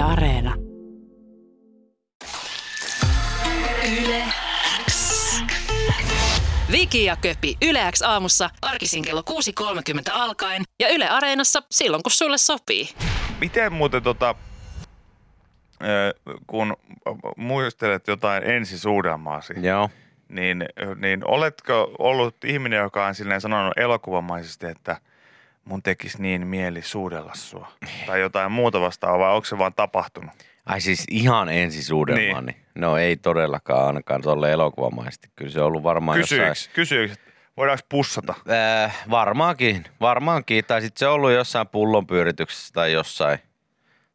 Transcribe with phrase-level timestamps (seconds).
[0.00, 0.54] Yle Areena.
[4.02, 4.24] Yle
[4.86, 5.34] X.
[6.72, 12.10] Viki ja Köpi Yle X aamussa arkisin kello 6.30 alkaen ja Yle Areenassa silloin kun
[12.10, 12.88] sulle sopii.
[13.40, 14.34] Miten muuten tota,
[16.46, 16.76] kun
[17.36, 19.90] muistelet jotain ensisuudelmaasi, Joo.
[20.28, 20.64] niin,
[20.96, 24.96] niin oletko ollut ihminen, joka on silleen sanonut elokuvamaisesti, että
[25.64, 27.72] mun tekisi niin mieli suudella sua?
[28.06, 30.30] Tai jotain muuta vastaavaa, vai onko se vaan tapahtunut?
[30.66, 32.46] Ai siis ihan ensisuudelmaan.
[32.46, 32.56] Niin.
[32.74, 35.28] No ei todellakaan ainakaan tuolle elokuvamaisesti.
[35.36, 36.74] Kyllä se on ollut varmaan Kysyykö, jossain...
[36.74, 37.14] kysyykö
[37.56, 38.34] voidaanko pussata?
[38.84, 40.64] Äh, varmaankin, varmaankin.
[40.64, 43.38] Tai sitten se on ollut jossain pullonpyörityksessä tai jossain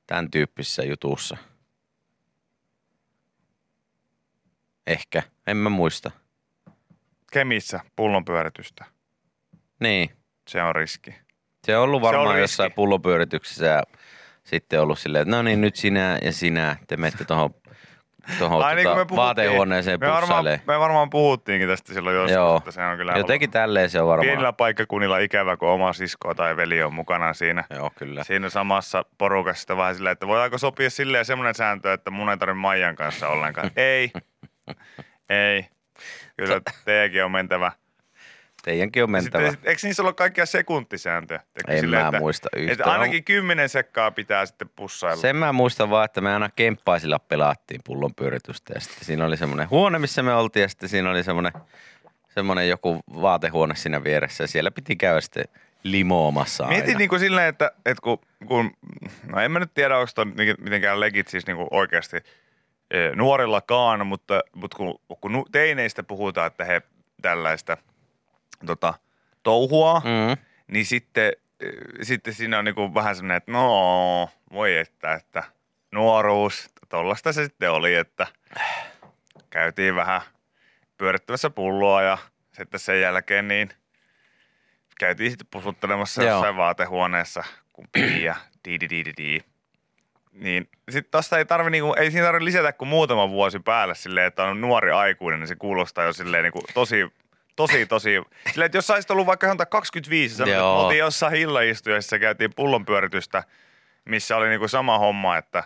[0.07, 1.37] tämän tyyppisessä jutussa.
[4.87, 6.11] Ehkä, en mä muista.
[7.31, 8.85] Kemissä pullonpyöritystä.
[9.79, 10.09] Niin,
[10.47, 11.15] Se on riski.
[11.65, 12.41] Se on ollut on varmaan riski.
[12.41, 13.83] jossain pullonpyörityksessä ja
[14.43, 17.49] sitten ollut silleen, että no niin, nyt sinä ja sinä, te menette tuohon
[18.39, 19.17] tohon, Ai niin tota, puhuttiin.
[19.17, 23.51] vaatehuoneeseen me varmaan, me varmaan puhuttiinkin tästä silloin joskus, Joo, että se on kyllä jotenkin
[23.51, 24.27] tälleen se on varmaan.
[24.27, 27.63] pienillä paikkakunnilla ikävä, kun oma sisko tai veli on mukana siinä.
[27.69, 28.23] Joo, kyllä.
[28.23, 32.37] Siinä samassa porukassa sitten vähän silleen, että voidaanko sopia silleen semmoinen sääntö, että mun ei
[32.37, 33.71] tarvitse Maijan kanssa ollenkaan.
[33.75, 34.11] ei,
[35.29, 35.65] ei.
[36.37, 37.71] Kyllä teidänkin on mentävä.
[38.65, 39.43] Teidänkin on mentävä.
[39.43, 41.41] Sitten, sit- eikö niissä ollut kaikkia sekuntisääntöjä?
[41.67, 42.89] En mä muista Että yhtään.
[42.89, 45.21] ainakin kymmenen sekkaa pitää sitten pussailla.
[45.21, 49.37] Sen mä muistan vaan, että me aina kemppaisilla pelaattiin pullon pyöritystä ja sitten siinä oli
[49.37, 51.51] semmoinen huone, missä me oltiin ja sitten siinä oli semmoinen,
[52.29, 55.45] semmoinen joku vaatehuone siinä vieressä ja siellä piti käydä sitten
[55.83, 56.75] limoomassa aina.
[56.75, 58.71] Mietin niin kuin silleen, että, että kun, kun,
[59.23, 60.25] no en mä nyt tiedä, onko toi
[60.59, 62.17] mitenkään legit siis niin kuin oikeasti
[62.91, 66.81] eh, nuorillakaan, mutta, mutta kun, kun teineistä puhutaan, että he
[67.21, 67.77] tällaista
[68.65, 68.93] tota,
[69.43, 70.45] touhua, mm.
[70.67, 71.69] Niin sitten, eh,
[72.01, 75.43] sitten siinä on niin kuin vähän semmoinen, että no, voi että, että
[75.91, 78.27] nuoruus, tollasta se sitten oli, että
[79.49, 80.21] käytiin vähän
[80.97, 82.17] pyörittämässä pulloa ja
[82.51, 83.69] sitten sen jälkeen niin
[84.99, 86.31] käytiin sitten pusuttelemassa Joo.
[86.31, 89.39] jossain vaatehuoneessa, kun piti ja di di di di di.
[90.31, 94.27] Niin sitten tosta ei tarvi niinku, ei siinä tarvi lisätä kuin muutama vuosi päälle silleen,
[94.27, 97.13] että on nuori aikuinen, niin se kuulostaa jo silleen niinku tosi,
[97.55, 98.21] tosi, tosi.
[98.51, 103.43] Silleen, että jos saisit ollut vaikka sanotaan 25, sanotaan, että oltiin jossain illaistujaisessa, käytiin pullonpyöritystä,
[104.05, 105.63] missä oli niinku sama homma, että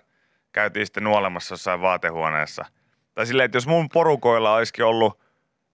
[0.51, 2.65] käytiin sitten nuolemassa jossain vaatehuoneessa.
[3.13, 5.19] Tai silleen, että jos mun porukoilla olisikin ollut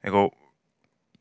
[0.03, 0.31] niinku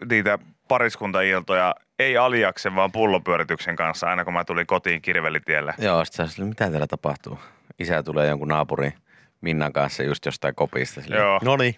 [0.09, 0.39] niitä
[0.69, 5.75] pariskuntailtoja, ei aliaksen, vaan pullonpyörityksen kanssa, aina kun mä tulin kotiin Kirvelitielle.
[5.79, 7.39] Joo, sitten sä mitä täällä tapahtuu?
[7.79, 8.95] Isä tulee jonkun naapurin
[9.41, 11.03] Minnan kanssa just jostain kopista.
[11.03, 11.41] silleen, Joo.
[11.45, 11.77] No niin,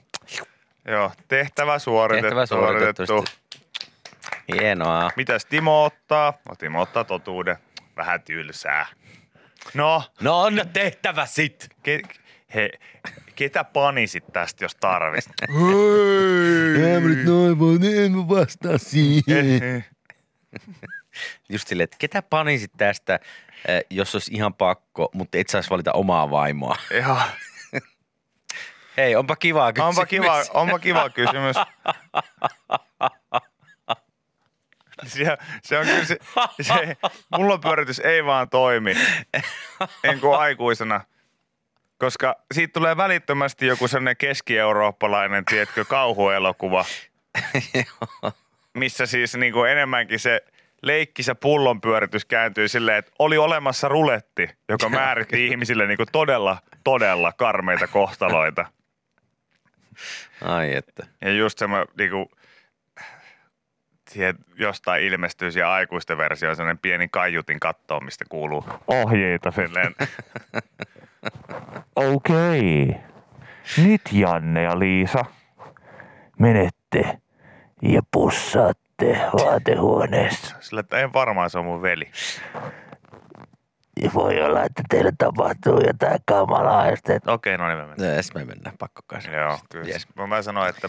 [0.89, 2.23] Joo, tehtävä suoritettu.
[2.29, 3.25] tehtävä suoritettu.
[4.53, 5.11] Hienoa.
[5.17, 6.33] Mitäs Timo ottaa?
[6.49, 7.57] No Timo ottaa totuuden.
[7.97, 8.87] Vähän tylsää.
[9.75, 11.69] No, No on tehtävä sit.
[11.83, 12.01] ke,
[12.55, 12.71] he,
[13.35, 15.33] ketä panisit tästä, jos tarvitset?
[15.55, 17.01] Hei!
[17.01, 19.85] Mä nyt noin vaan, en mä vastaa siihen.
[21.49, 23.19] Just silleen, että ketä panisit tästä,
[23.69, 26.77] eh, jos olisi ihan pakko, mutta et saisi valita omaa vaimoa.
[26.91, 27.19] Joo,
[28.97, 29.89] Hei, onpa kiva kysymys.
[29.89, 31.57] onpa kiva, onpa kiva kysymys.
[35.07, 36.19] Se, se on kyllä se,
[36.61, 36.97] se
[37.37, 38.95] pullonpyöritys ei vaan toimi,
[40.05, 41.01] en kuin aikuisena.
[41.99, 46.85] Koska siitä tulee välittömästi joku sellainen keski-eurooppalainen, tiedätkö, kauhuelokuva,
[48.75, 50.41] missä siis niin kuin enemmänkin se
[50.83, 57.33] leikkisä pullonpyöritys kääntyy silleen, että oli olemassa ruletti, joka määritti ihmisille niin kuin todella, todella
[57.33, 58.67] karmeita kohtaloita.
[60.43, 61.07] Ai että.
[61.21, 62.31] Ja just semmoinen niinku,
[64.11, 69.95] siihen jostain ilmestyy siihen aikuisten versioon sellainen pieni kaiutin kattoon, mistä kuuluu ohjeita silleen.
[71.97, 72.97] Okei.
[73.77, 75.25] Nyt Janne ja Liisa,
[76.39, 77.19] menette
[77.83, 80.57] ja pussaatte vaatehuoneessa.
[80.61, 82.11] Sillä että en varmaan se on mun veli.
[84.03, 88.15] Ja voi olla, että teille tapahtuu jotain kamalaa ja sitten, Okei, no niin me mennään.
[88.17, 89.23] Ees me mennään, pakko kai.
[89.23, 89.31] se.
[89.31, 89.87] Joo, kyllä.
[89.89, 90.07] Yes.
[90.29, 90.89] Mä sanoin, että,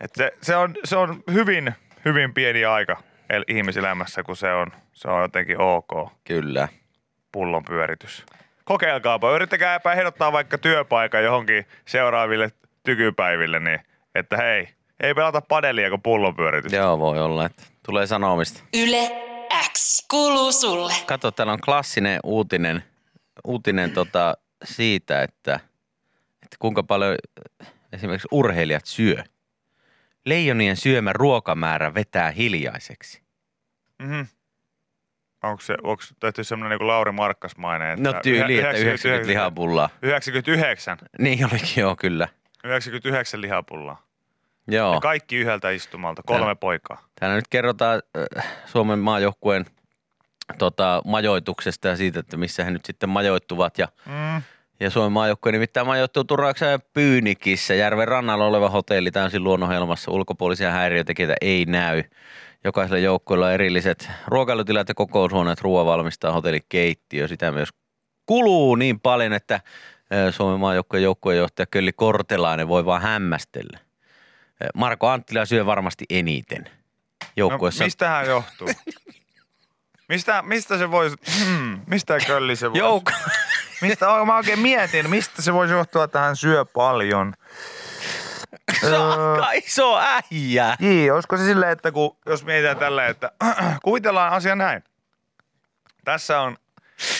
[0.00, 1.74] että se, se, on, se on hyvin,
[2.04, 2.96] hyvin pieni aika
[3.30, 6.68] el- ihmiselämässä, kun se on, se on jotenkin ok Kyllä.
[7.32, 8.26] pullon pyöritys.
[8.64, 12.48] Kokeilkaapa, yrittäkääpä ehdottaa vaikka työpaikan johonkin seuraaville
[12.82, 13.80] tykypäiville, niin
[14.14, 14.68] että hei,
[15.00, 16.72] ei pelata padelia kuin pullon pyöritys.
[16.72, 18.62] Joo, voi olla, että tulee sanomista.
[18.74, 19.29] Yle
[20.10, 20.92] kuuluu sulle.
[21.06, 22.84] Kato, täällä on klassinen uutinen,
[23.44, 24.34] uutinen tota
[24.64, 25.54] siitä, että,
[26.42, 27.16] että kuinka paljon
[27.92, 29.24] esimerkiksi urheilijat syö.
[30.24, 33.22] Leijonien syömä ruokamäärä vetää hiljaiseksi.
[33.98, 34.26] Mm-hmm.
[35.42, 37.90] onko se, onko tehty semmoinen niin Lauri Markkasmainen?
[37.90, 39.90] Että No tyyli, että 90 lihapullaa.
[40.02, 40.98] 99.
[41.18, 42.28] Niin olikin, joo, kyllä.
[42.64, 44.02] 99 lihapullaa.
[44.68, 44.94] Joo.
[44.94, 46.56] Ja kaikki yhdeltä istumalta, kolme Joo.
[46.56, 47.04] poikaa.
[47.20, 48.02] Täällä nyt kerrotaan
[48.36, 49.66] äh, Suomen maajoukkueen
[50.58, 53.78] tota, majoituksesta ja siitä, että missä he nyt sitten majoittuvat.
[53.78, 54.42] Ja, Mm.
[54.80, 60.10] ja Suomen maajoukkue nimittäin majoittuu Turksen ja Pyynikissä, järven rannalla oleva hotelli täysin luonnonhelmassa.
[60.10, 62.02] Ulkopuolisia häiriötekijöitä ei näy.
[62.64, 67.28] Jokaisella joukkueella on erilliset ruokailutilat ja kokoushuoneet, ruoan valmistaa hotellikeittiö.
[67.28, 67.68] Sitä myös
[68.26, 69.60] kuluu niin paljon, että
[70.30, 73.78] Suomen maajoukkueen joukkueenjohtaja Kölli Kortelainen voi vaan hämmästellä.
[74.74, 77.84] Marko Anttila syö varmasti eniten No, joukkueessa.
[77.84, 78.68] mistähän johtuu?
[80.10, 82.78] Mistä, mistä se voisi, hmm, mistä Kölli se voisi?
[82.78, 83.12] Joukko.
[83.82, 87.34] Mistä, mä oikein mietin, mistä se voisi johtua, että hän syö paljon.
[88.80, 90.76] Se on aika iso äijä.
[90.80, 93.32] Niin, olisiko se silleen, että kun, jos mietitään tällä, että
[93.84, 94.84] kuvitellaan asia näin.
[96.04, 96.56] Tässä on,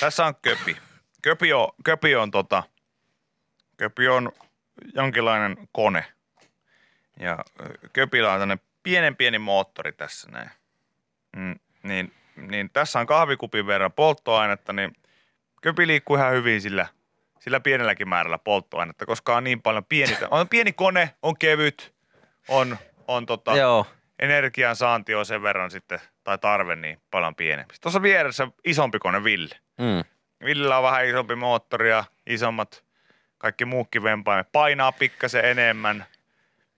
[0.01, 0.77] tässä on köpi.
[1.23, 2.63] Köpi on, köpi on, tota,
[3.77, 4.33] köpi on
[4.95, 6.05] jonkinlainen kone.
[7.21, 7.39] Ja
[7.93, 10.51] köpillä on tämmöinen pienen pieni moottori tässä näin.
[11.37, 14.93] Mm, niin, niin tässä on kahvikupin verran polttoainetta, niin
[15.63, 16.87] köpi liikkuu ihan hyvin sillä,
[17.39, 21.95] sillä pienelläkin määrällä polttoainetta, koska on niin paljon pieni, on pieni kone, on kevyt,
[22.49, 22.79] on,
[23.09, 23.87] on tota, Joo.
[24.19, 27.75] energian saanti on sen verran sitten, tai tarve niin paljon pienempi.
[27.81, 29.55] Tuossa vieressä isompi kone Ville.
[29.79, 30.05] Mm.
[30.45, 32.85] Villellä on vähän isompi moottori ja isommat
[33.39, 34.53] kaikki muukin vempaimet.
[34.53, 36.07] Painaa pikkasen enemmän.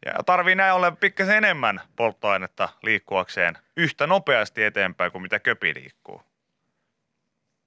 [0.07, 6.23] Ja tarvii näin ollen pikkasen enemmän polttoainetta liikkuakseen yhtä nopeasti eteenpäin kuin mitä köpi liikkuu.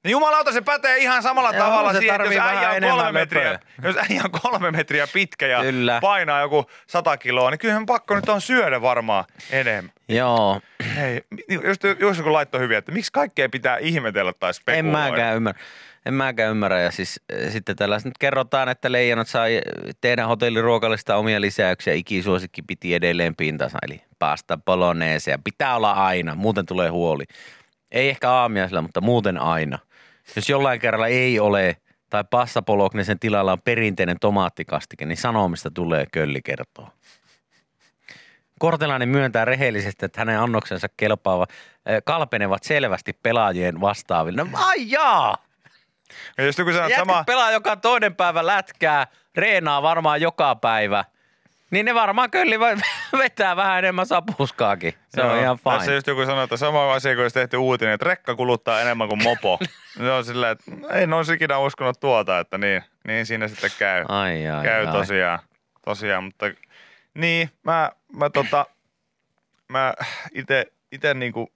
[0.04, 3.68] Niin jumalauta, se pätee ihan samalla Joo, tavalla siihen, jos äijä on kolme metriä, löpöä.
[3.84, 6.00] jos äijä on kolme metriä pitkä ja Kyllä.
[6.02, 9.92] painaa joku sata kiloa, niin kyllähän pakko nyt on syödä varmaan enemmän.
[10.10, 10.62] Joo.
[10.96, 11.22] Hei,
[11.64, 15.10] just, just kun laittoi hyvin, että miksi kaikkea pitää ihmetellä tai En spekuloida.
[15.12, 15.62] mäkään ymmärrä.
[16.06, 16.81] En mäkään ymmärrä.
[16.81, 19.62] Ja siis äh, sitten tällä nyt kerrotaan, että leijonat sai
[20.02, 21.94] tehdä hotelliruokalista omia lisäyksiä.
[21.94, 25.31] Ikisuosikki piti edelleen pintansa, eli pasta bolognese.
[25.31, 27.24] Ja pitää olla aina, muuten tulee huoli.
[27.92, 29.80] Ei ehkä aamiaisella, mutta muuten aina.
[30.36, 31.78] Jos jollain kerralla ei ole
[32.10, 36.90] tai pasta bolognesen tilalla on perinteinen tomaattikastike, niin sanomista tulee kölli kertoo.
[38.60, 41.46] Kortelainen myöntää rehellisesti, että hänen annoksensa kelpaava,
[41.90, 44.44] äh, kalpenevat selvästi pelaajien vastaaville.
[44.44, 45.45] No ai jaa!
[46.38, 51.06] Ja just joku sanoo, sama, pelaa joka toinen päivä lätkää, reenaa varmaan joka päivä.
[51.72, 52.81] Niin ne varmaan kyllä va-
[53.24, 54.94] vetää vähän enemmän sapuskaakin.
[55.10, 55.96] Se on Joo, ihan Tässä fine.
[55.96, 59.24] just joku sanoi, että sama asia kuin olisi tehty uutinen, että rekka kuluttaa enemmän kuin
[59.24, 59.60] mopo.
[59.98, 64.06] se on silleen, että en olisi ikinä uskonut tuota, että niin, niin siinä sitten käy.
[64.08, 64.94] Ai, ai, käy ai.
[64.94, 65.40] tosiaan,
[65.86, 66.46] tosiaan, mutta
[67.13, 68.66] niin, mä, mä tota,
[69.69, 69.94] mä
[70.34, 71.51] ite, ite niinku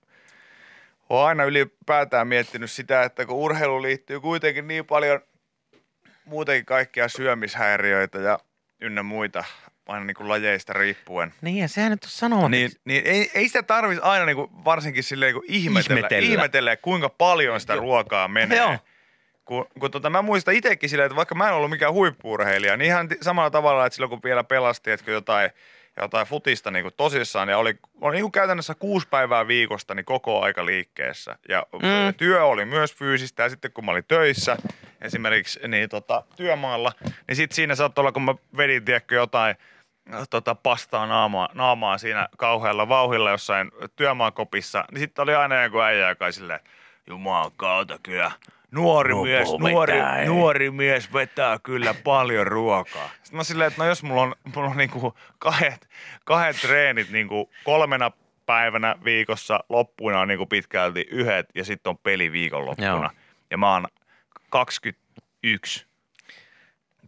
[1.09, 5.21] oon aina ylipäätään miettinyt sitä, että kun urheilu liittyy kuitenkin niin paljon
[6.25, 8.39] muutenkin kaikkia syömishäiriöitä ja
[8.81, 9.43] ynnä muita,
[9.87, 11.33] aina niin kuin lajeista riippuen.
[11.41, 12.49] Niin ja sehän nyt on sanomatta.
[12.49, 16.29] Niin, niin ei, ei sitä tarvitsisi aina niin kuin, varsinkin silleen niin kuin ihmetellä, Ihmetellä.
[16.29, 18.57] ihmetellä, kuinka paljon sitä ruokaa menee.
[18.57, 18.77] Joo.
[19.45, 22.85] Kun, kun tota, mä muistan itsekin silleen, että vaikka mä en ollut mikään huippuurheilija, niin
[22.85, 25.51] ihan samalla tavalla, että silloin kun vielä pelasti, että jotain,
[26.01, 30.05] jotain futista niin kuin tosissaan, ja oli, oli niin kuin käytännössä kuusi päivää viikosta niin
[30.05, 31.37] koko aika liikkeessä.
[31.49, 32.13] Ja Mm.
[32.17, 34.57] työ oli myös fyysistä, ja sitten kun mä olin töissä,
[35.01, 36.91] esimerkiksi niin, tota, työmaalla,
[37.27, 39.55] niin sitten siinä saattoi olla, kun mä vedin, tiedätkö, jotain
[40.29, 46.09] tota, pastaa naamaa, naamaa siinä kauhealla vauhilla jossain työmaakopissa, niin sitten oli aina joku äijä,
[46.09, 46.59] joka silleen,
[47.07, 48.31] Jumalan kautta kyllä,
[48.71, 53.09] nuori Mopo mies, nuori, ei." nuori mies vetää kyllä paljon ruokaa.
[53.23, 55.89] Sitten mä silleen, että no jos mulla on, mulla on niinku kahdet,
[56.25, 58.11] kahdet treenit niinku kolmena
[58.45, 62.87] päivänä viikossa, loppuina on niinku pitkälti yhdet ja sitten on peli viikonloppuna.
[62.87, 63.09] Joo.
[63.51, 63.87] Ja mä oon
[64.49, 65.89] 21.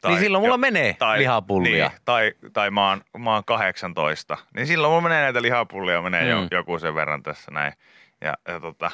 [0.08, 1.88] Niin silloin mulla menee lihapullia.
[1.88, 4.38] Niin, tai, tai mä, oon, mä oon 18.
[4.56, 6.28] Niin silloin mulla menee näitä lihapullia, menee mm.
[6.28, 6.48] Mm.
[6.52, 7.74] jo, joku sen verran tässä näin.
[8.22, 8.92] Ja, ja tota,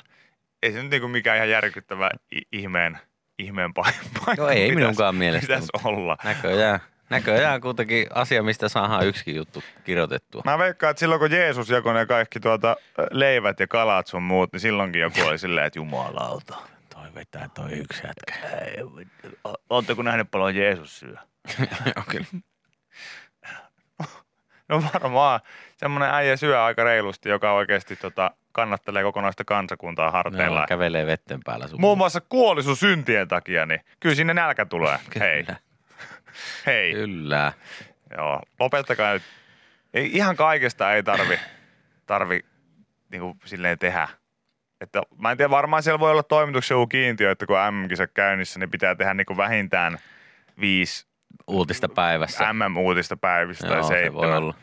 [0.64, 2.12] ei se nyt niinku mikään ihan järkyttävä
[2.52, 2.98] ihmeen,
[3.40, 6.18] ihmeen paikka No ei minunkaan mielestä, Pitäisi olla.
[6.24, 6.80] Näköjään.
[7.10, 10.42] Näköjään kuitenkin asia, mistä saadaan yksikin juttu kirjoitettua.
[10.46, 12.76] Mä veikkaan, että silloin kun Jeesus jakoi ne kaikki tuota
[13.12, 16.56] leivät ja kalat sun muut, niin silloinkin joku oli silleen, että jumalauta,
[16.94, 18.50] toi vetää toi yksi jätkä.
[19.70, 21.16] Oletteko nähneet paljon Jeesus syö?
[21.96, 22.26] Joo, kyllä.
[24.70, 25.40] No varmaan
[25.78, 30.60] semmoinen äijä syö aika reilusti, joka oikeasti tota, kannattelee kokonaista kansakuntaa harteilla.
[30.60, 31.82] Joo, kävelee vetten päällä sun.
[31.82, 34.98] Muun muassa kuoli sun syntien takia, niin kyllä sinne nälkä tulee.
[35.20, 35.58] Hei, Kyllä.
[36.66, 36.94] hei.
[36.94, 37.54] Kyllä.
[38.18, 39.24] Joo, lopettakaa nyt.
[39.94, 41.40] Ei, ihan kaikesta ei tarvi,
[42.06, 42.40] tarvi
[43.12, 44.08] niin kuin silleen tehdä,
[44.82, 48.60] että mä en tiedä, varmaan siellä voi olla toimituksen joku kiintiö, että kun MM-kisa käynnissä,
[48.60, 49.98] niin pitää tehdä niin kuin vähintään
[50.60, 51.08] viisi
[51.48, 52.54] Uutista päivässä.
[52.54, 54.38] MM-uutista päivistä tai Joo, se voi seitsemän.
[54.38, 54.54] olla.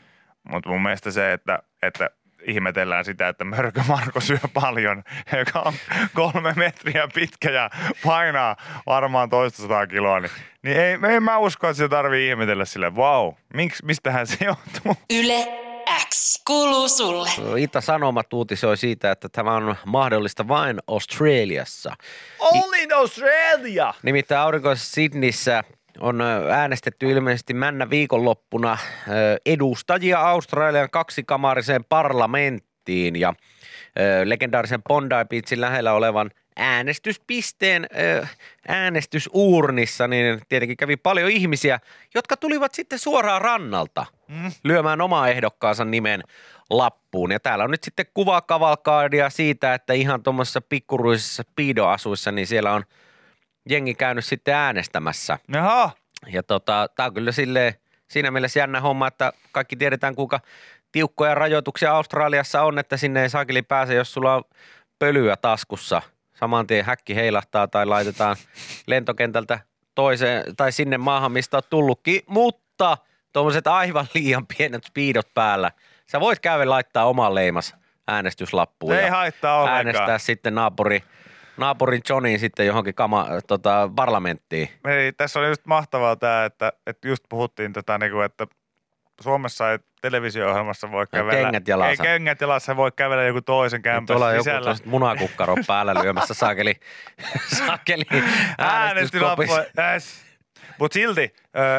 [0.50, 2.10] Mutta mun mielestä se, että, että
[2.46, 5.02] ihmetellään sitä, että Mörkö Marko syö paljon,
[5.38, 5.72] joka on
[6.14, 7.70] kolme metriä pitkä ja
[8.04, 10.30] painaa varmaan toista sataa kiloa, niin,
[10.62, 14.96] niin ei, ei mä usko, että se tarvii ihmetellä sille, vau, wow, mistähän se johtuu?
[15.10, 15.64] Yle
[16.08, 17.30] X kuuluu sulle.
[17.56, 21.96] Itä-Sanomat uutisoi siitä, että tämä on mahdollista vain Australiassa.
[22.38, 23.94] Only in Australia!
[24.02, 25.64] Nimittäin aurinkoisessa Sydneyssä
[26.00, 26.20] on
[26.50, 28.78] äänestetty ilmeisesti männä viikonloppuna
[29.46, 33.34] edustajia Australian kaksikamariseen parlamenttiin ja
[34.24, 37.86] legendaarisen Bondi Beachin lähellä olevan äänestyspisteen
[38.68, 41.80] äänestysuurnissa, niin tietenkin kävi paljon ihmisiä,
[42.14, 44.52] jotka tulivat sitten suoraan rannalta Mm.
[44.64, 46.22] lyömään omaa ehdokkaansa nimen
[46.70, 47.32] lappuun.
[47.32, 52.84] Ja täällä on nyt sitten kuvakavalkaadia siitä, että ihan tuommoisessa pikkuruisessa piidoasuissa, niin siellä on
[53.68, 55.38] jengi käynyt sitten äänestämässä.
[55.52, 55.90] Jaha,
[56.32, 57.74] Ja tota, tää on kyllä silleen,
[58.08, 60.40] siinä mielessä jännä homma, että kaikki tiedetään kuinka
[60.92, 64.44] tiukkoja rajoituksia Australiassa on, että sinne ei saakeli pääse, jos sulla on
[64.98, 66.02] pölyä taskussa.
[66.34, 68.36] Saman tien häkki heilahtaa tai laitetaan
[68.86, 69.58] lentokentältä
[69.94, 72.98] toiseen tai sinne maahan, mistä on tullutkin, mutta
[73.32, 75.70] tuommoiset aivan liian pienet speedot päällä.
[76.06, 77.74] Sä voit käydä laittaa oman leimas
[78.08, 78.94] äänestyslappuun.
[78.94, 79.76] ei ja haittaa ollenkaan.
[79.76, 81.02] äänestää sitten naapuri,
[81.56, 84.68] naapurin Johnin sitten johonkin kama, tota, parlamenttiin.
[84.86, 88.46] Hei, tässä on just mahtavaa tämä, että, että just puhuttiin tätä, niin kuin, että
[89.20, 91.42] Suomessa ei televisio-ohjelmassa voi kävellä.
[91.42, 91.90] kengät jalassa.
[91.90, 94.90] Ei kengät jalassa voi kävellä joku toisen Nyt tuolla on kämpän joku sisällä.
[94.90, 96.74] munakukkaro päällä lyömässä saakeli,
[97.58, 98.04] saakeli
[98.58, 99.64] äänestyskopissa.
[100.78, 101.34] Mutta silti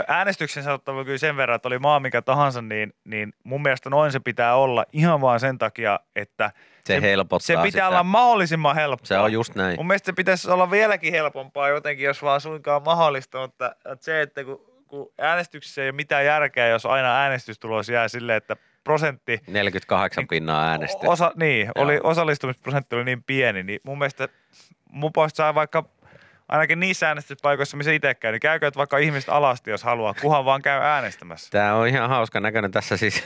[0.07, 4.11] äänestyksen sanottava kyllä sen verran, että oli maa mikä tahansa, niin, niin mun mielestä noin
[4.11, 6.51] se pitää olla ihan vaan sen takia, että
[6.85, 7.87] Se helpottaa se pitää sitä.
[7.87, 9.05] olla mahdollisimman helppoa.
[9.05, 9.75] Se on just näin.
[9.79, 14.21] Mun mielestä se pitäisi olla vieläkin helpompaa jotenkin, jos vaan suinkaan mahdollista, mutta että se,
[14.21, 19.39] että kun, kun äänestyksessä ei ole mitään järkeä, jos aina äänestystulos jää silleen, että prosentti
[19.47, 21.07] 48 pinnaa äänestä.
[21.09, 21.85] Osa, niin, Joo.
[21.85, 24.27] oli, osallistumisprosentti oli niin pieni, niin mun mielestä
[24.89, 25.83] mun saa vaikka
[26.47, 30.61] ainakin niissä äänestyspaikoissa, missä itse käy, niin käykö vaikka ihmiset alasti, jos haluaa, kuhan vaan
[30.61, 31.49] käy äänestämässä.
[31.51, 33.23] Tämä on ihan hauska näköinen tässä siis.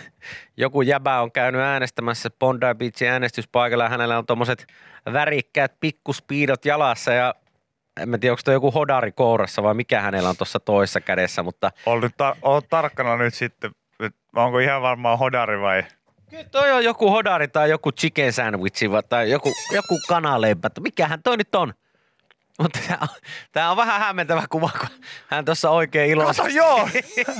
[0.57, 4.67] Joku jäbä on käynyt äänestämässä Bondi Beachin äänestyspaikalla ja hänellä on tuommoiset
[5.13, 7.35] värikkäät pikkuspiidot jalassa ja
[8.01, 11.71] en mä tiedä, onko joku hodari kourassa vai mikä hänellä on tuossa toisessa kädessä, mutta
[11.85, 13.71] Ol, nyt tar- ol tarkkana nyt sitten,
[14.35, 15.83] onko ihan varmaan hodari vai...
[16.29, 20.69] Kyllä toi on joku hodari tai joku chicken sandwich vai- tai joku, joku kanaleipä.
[20.79, 21.73] Mikähän toi nyt on?
[22.61, 22.79] Mutta
[23.51, 24.89] tämä on, vähän hämmentävä kuva, kun
[25.27, 26.89] hän tuossa oikein iloisesti, Kato, joo!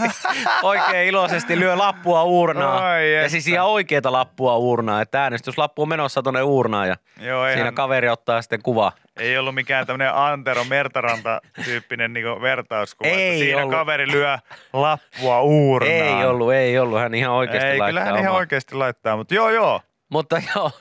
[0.63, 2.83] oikein iloisesti lyö lappua uurnaan.
[2.83, 5.01] Ai ja siis ihan oikeita lappua uurnaan.
[5.01, 8.91] Että äänestyslappu on menossa tuonne uurnaan ja joo, siinä eihän, kaveri ottaa sitten kuva.
[9.17, 13.71] ei ollut mikään tämmöinen Antero Mertaranta-tyyppinen niinku vertauskuva, Ei että siinä ollut.
[13.71, 14.37] kaveri lyö
[14.73, 15.93] lappua uurnaan.
[15.93, 16.99] Ei ollut, ei ollut.
[16.99, 19.81] Hän ihan oikeasti Ei, laittaa kyllä hän ihan oikeasti laittaa, mutta joo joo.
[20.09, 20.71] Mutta joo,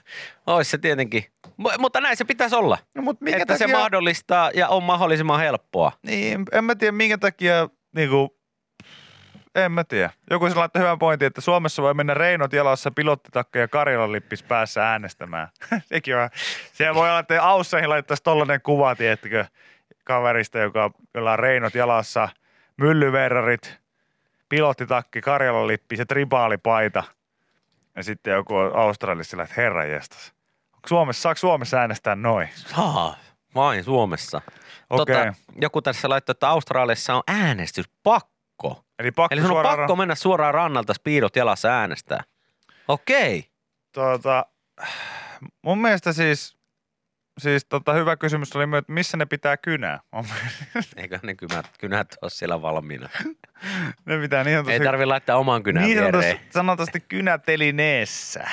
[0.47, 1.25] olisi se tietenkin.
[1.63, 2.79] Mu- Mutta näin se pitäisi olla.
[2.95, 5.93] No, mutta minkä että se takia- mahdollistaa ja on mahdollisimman helppoa.
[6.03, 8.39] Niin, en mä tiedä minkä takia, niinku,
[9.55, 10.11] en mä tiedä.
[10.31, 14.43] Joku se laittoi hyvän pointin, että Suomessa voi mennä reinot jalassa, pilottitakka ja Karjalan lippis
[14.43, 15.49] päässä äänestämään.
[15.85, 16.31] Sekin on.
[16.73, 19.45] Siellä voi olla, että Ausseihin laittaisi tollainen kuva, tiettikö,
[20.05, 22.29] kaverista, joka, jolla on reinot jalassa,
[22.77, 23.79] myllyverrarit,
[24.49, 27.03] pilottitakki, Karjalan lippis ja tribaalipaita.
[27.97, 30.38] Ja sitten joku Australiassa että herra jestas.
[30.89, 32.49] Suomessa, saako Suomessa äänestää noin?
[32.55, 33.17] Saa,
[33.55, 34.41] vain Suomessa.
[34.91, 35.17] Okei.
[35.17, 38.85] Tota, joku tässä laittoi, että Australiassa on äänestyspakko.
[38.99, 42.23] Eli pakko Eli sun on pakko mennä suoraan rannalta spiidot jalassa äänestää.
[42.89, 43.51] Okei.
[43.95, 44.47] Tuota,
[45.63, 46.57] mun mielestä siis,
[47.39, 50.01] siis tota, hyvä kysymys oli myös, että missä ne pitää kynää.
[50.97, 53.09] Eikö ne kynät, kynät ole siellä valmiina?
[54.07, 58.45] ne pitää niin Ei sanotusti, tarvi laittaa oman kynän niin sanotusti, sanotusti kynätelineessä.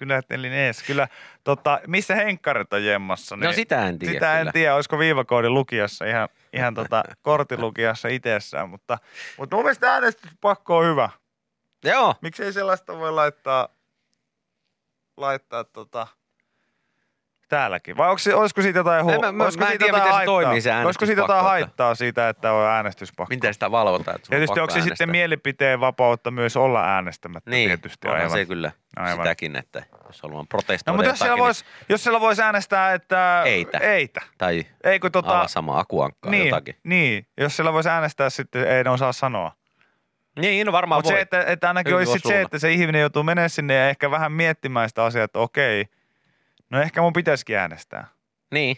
[0.00, 0.86] Kynätelineessä.
[0.86, 1.08] Kyllä,
[1.44, 3.36] tota, missä henkkarit on jemmassa?
[3.36, 4.52] No sitä en tiedä Sitä en kyllä.
[4.52, 8.98] tiedä, olisiko viivakoodin lukijassa, ihan, ihan tota, kortilukijassa itsessään, mutta,
[9.38, 11.10] mutta mun mielestä äänestyspakko on hyvä.
[11.84, 13.68] Joo, Miksei sellaista voi laittaa,
[15.16, 16.06] laittaa tota,
[17.50, 17.96] täälläkin?
[17.96, 20.12] Vai onko, olisiko siitä jotain, hu- mä- mä- olisiko mä en siitä tiedä, jotain miten
[20.12, 20.34] se haittaa?
[20.42, 23.34] toimii se Olisiko siitä jotain haittaa siitä, että on äänestyspakko?
[23.34, 24.14] miten sitä valvotaan?
[24.14, 28.22] Että on Tietysti pakko onko se sitten mielipiteen vapautta myös olla äänestämättä Niin, tietysti onhan
[28.22, 28.38] aivan.
[28.38, 29.16] se kyllä Aivan.
[29.24, 32.92] sitäkin, että jos haluan No protestoida mutta jos siellä, jotakin, vois, jos siellä voisi äänestää,
[32.94, 33.42] että...
[33.44, 33.78] Eitä.
[33.78, 34.20] Eitä.
[34.20, 35.38] niin, tai Ei kun tota...
[35.38, 36.76] ala sama akuankkaa niin, jotakin.
[36.84, 39.52] niin, jos siellä voisi äänestää sitten, ei ne osaa sanoa.
[40.40, 41.16] Niin, no varmaan Mutta voi.
[41.18, 43.74] se, että, että ainakin Hyvin olisi voisi sit se, että se ihminen joutuu menemään sinne
[43.74, 45.86] ja ehkä vähän miettimään sitä asiaa, että okei,
[46.70, 48.06] No ehkä mun pitäisikin äänestää.
[48.50, 48.76] Niin.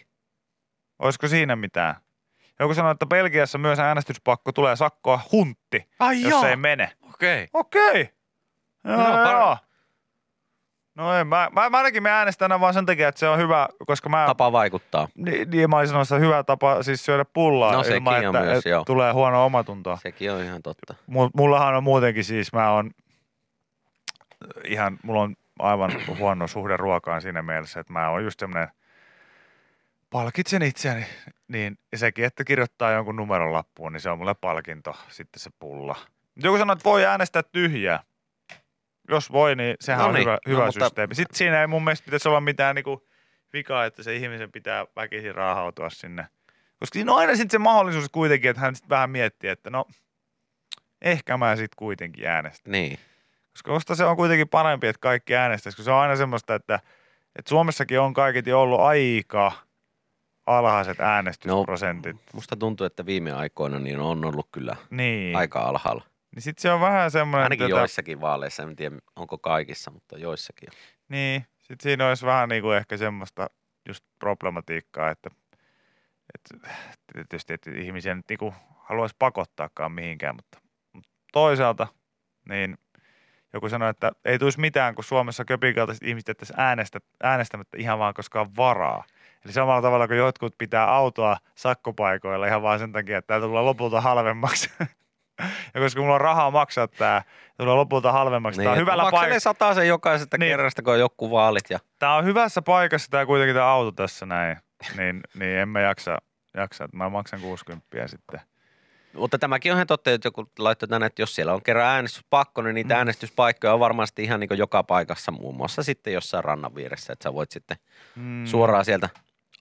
[0.99, 1.95] Olisiko siinä mitään?
[2.59, 6.91] Joku sanoi, että Belgiassa myös äänestyspakko tulee sakkoa huntti, Ai jos ei mene.
[7.13, 7.47] Okei.
[7.53, 8.09] Okei.
[8.83, 9.57] Joo, No, joo, par- joo.
[10.95, 13.67] No ei, mä, mä, mä ainakin me äänestän vaan sen takia, että se on hyvä,
[13.87, 14.23] koska mä...
[14.27, 15.07] Tapa vaikuttaa.
[15.15, 18.25] Niin, niin mä olisin sanonut, että hyvä tapa siis syödä pullaa No, sekin ilman, on
[18.25, 18.83] että, myös, että joo.
[18.85, 19.97] tulee huono omatuntoa.
[20.01, 20.93] Sekin on ihan totta.
[21.07, 22.91] Mul- Mullahan on muutenkin siis, mä oon
[24.65, 28.67] ihan, mulla on aivan huono suhde ruokaan siinä mielessä, että mä oon just semmoinen,
[30.09, 31.05] palkitsen itseäni,
[31.47, 35.95] niin sekin, että kirjoittaa jonkun numeron lappuun, niin se on mulle palkinto, sitten se pulla.
[36.35, 38.03] Joku sanoo, että voi äänestää tyhjää.
[39.09, 41.15] Jos voi, niin sehän No on niin, hyvä, no hyvä mutta- systeemi.
[41.15, 43.07] Sitten siinä ei mun mielestä pitäisi olla mitään niinku
[43.53, 46.27] vikaa, että se ihmisen pitää väkisin raahautua sinne.
[46.79, 49.85] Koska siinä on aina sitten se mahdollisuus kuitenkin, että hän sitten vähän miettii, että no,
[51.01, 52.71] ehkä mä sitten kuitenkin äänestän.
[52.71, 52.99] Niin.
[53.53, 56.79] Koska musta se on kuitenkin parempi, että kaikki äänestäisi, kun se on aina semmoista, että,
[57.35, 59.51] että Suomessakin on kaiketi ollut aika
[60.45, 62.17] alhaiset äänestysprosentit.
[62.33, 65.35] Musta tuntuu, että viime aikoina niin on ollut kyllä niin.
[65.35, 66.03] aika alhaalla.
[66.35, 70.17] Niin sit se on vähän semmoinen, Ainakin että, joissakin vaaleissa, en tiedä onko kaikissa, mutta
[70.17, 70.69] joissakin.
[71.09, 73.49] niin, sit siinä olisi vähän niin kuin ehkä semmoista
[73.87, 75.29] just problematiikkaa, että,
[76.35, 76.69] että
[77.13, 80.57] tietysti että ihmisiä nyt niin haluaisi pakottaakaan mihinkään, mutta,
[80.93, 81.87] mutta toisaalta
[82.49, 82.77] niin
[83.53, 88.13] joku sanoi, että ei tulisi mitään, kun Suomessa köpikaltaiset ihmiset jättäisi äänestä, äänestämättä ihan vaan
[88.13, 89.03] koska on varaa.
[89.45, 93.61] Eli samalla tavalla kuin jotkut pitää autoa sakkopaikoilla ihan vaan sen takia, että tämä tulee
[93.61, 94.71] lopulta halvemmaksi.
[95.73, 97.21] ja koska mulla on rahaa maksaa tämä,
[97.57, 98.57] tulee lopulta halvemmaksi.
[98.57, 99.39] Niin, tämä on hyvällä paikalla.
[99.39, 100.49] sataa sen jokaisesta Niin.
[100.49, 101.69] kerrasta, kun on joku vaalit.
[101.69, 101.79] Ja...
[101.99, 104.57] Tämä on hyvässä paikassa tämä kuitenkin tämä auto tässä näin.
[104.97, 106.17] Niin, niin en mä jaksa,
[106.57, 108.39] jaksa, että mä maksan 60 sitten.
[109.13, 112.61] Mutta tämäkin on ihan totta, että joku laittoi tänne, että jos siellä on kerran äänestyspakko,
[112.61, 112.97] niin niitä Mm.
[112.97, 117.33] äänestyspaikkoja on varmasti ihan niin joka paikassa, muun muassa sitten jossain rannan vieressä, että sä
[117.33, 117.77] voit sitten
[118.15, 118.45] Mm.
[118.45, 119.09] suoraan sieltä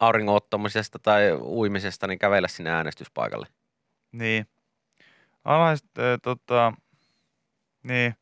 [0.00, 3.46] auringottamisesta tai uimisesta niin kävellä sinne äänestyspaikalle.
[4.12, 4.46] Niin.
[5.44, 6.72] Alaiset, äh, tota,
[7.82, 8.14] niin.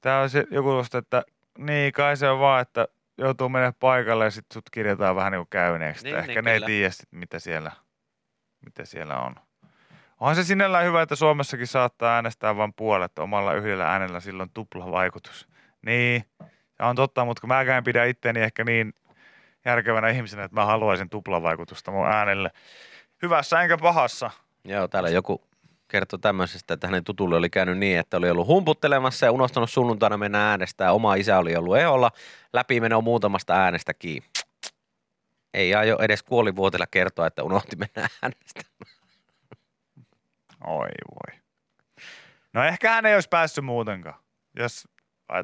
[0.00, 1.22] Tää on se joku tuosta, että
[1.58, 5.40] niin kai se on vaan, että joutuu mennä paikalle ja sit sut kirjataan vähän niin
[5.40, 6.04] kuin käyneeksi.
[6.04, 6.66] Niin, Niin, Ehkä niin, ne ei kyllä.
[6.66, 7.72] tiedä sit, mitä siellä,
[8.64, 9.34] mitä siellä on.
[10.20, 14.92] Onhan se sinällään hyvä, että Suomessakin saattaa äänestää vain puolet omalla yhdellä äänellä, silloin tupla
[14.92, 15.48] vaikutus.
[15.86, 16.24] Niin,
[16.76, 18.94] se on totta, mutta kun mäkään pidä itteeni ehkä niin
[19.64, 22.50] järkevänä ihmisenä, että mä haluaisin tuplavaikutusta mun äänelle.
[23.22, 24.30] Hyvässä enkä pahassa.
[24.64, 25.48] Joo, täällä joku
[25.88, 30.16] kertoi tämmöisestä, että hänen tutulle oli käynyt niin, että oli ollut humputtelemassa ja unohtanut sunnuntaina
[30.16, 30.92] mennä äänestää.
[30.92, 32.10] Oma isä oli ollut eholla,
[32.52, 34.28] läpimeno muutamasta äänestä kiinni.
[35.54, 38.95] Ei aio edes kuolivuotella kertoa, että unohti mennä äänestämään.
[40.66, 41.40] Oi voi.
[42.52, 44.20] No ehkä hän ei olisi päässyt muutenkaan,
[44.54, 44.88] jos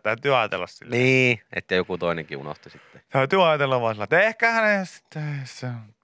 [0.03, 0.97] täytyy ajatella sillä.
[0.97, 3.03] Niin, että joku toinenkin unohti sitten.
[3.09, 5.95] Täytyy ajatella vaan sillä, että ehkä hän ei sitten se on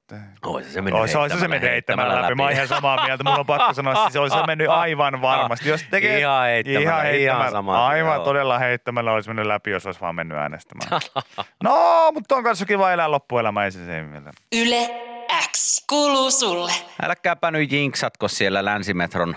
[0.45, 2.35] Ois se mennyt Oi, se mennyt heittämällä läpi.
[2.35, 3.25] Mä oon ihan samaa mieltä.
[3.25, 5.69] Mun on pakko sanoa, että se olisi se mennyt aivan varmasti.
[5.69, 8.25] Jos tekee, Ihan heittämällä, ihan sama, Aivan joo.
[8.25, 11.01] todella heittämällä olisi mennyt läpi, jos olisi vaan mennyt äänestämään.
[11.65, 14.31] no, mutta on kanssa kiva elää loppuelämä, ei se se mieltä.
[14.53, 14.91] Yle
[15.39, 16.73] X kuuluu sulle.
[17.03, 19.37] Älkääpä nyt jinksatko siellä Länsimetron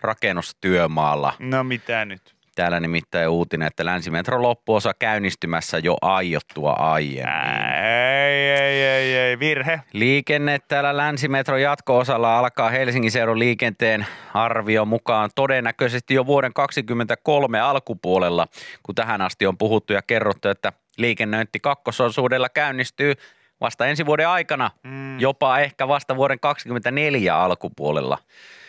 [0.00, 1.32] rakennustyömaalla.
[1.38, 2.36] No mitä nyt?
[2.54, 7.74] Täällä nimittäin uutinen, että Länsimetron loppuosa käynnistymässä jo aiottua aiemmin.
[7.84, 9.80] Ei, ei, ei, ei, virhe.
[9.92, 18.46] Liikenne täällä Länsimetron jatko-osalla alkaa Helsingin seudun liikenteen arvio mukaan todennäköisesti jo vuoden 2023 alkupuolella,
[18.82, 23.14] kun tähän asti on puhuttu ja kerrottu, että liikennöinti kakkososuudella käynnistyy
[23.60, 25.20] vasta ensi vuoden aikana, Mm.
[25.20, 28.18] jopa ehkä vasta vuoden 2024 alkupuolella.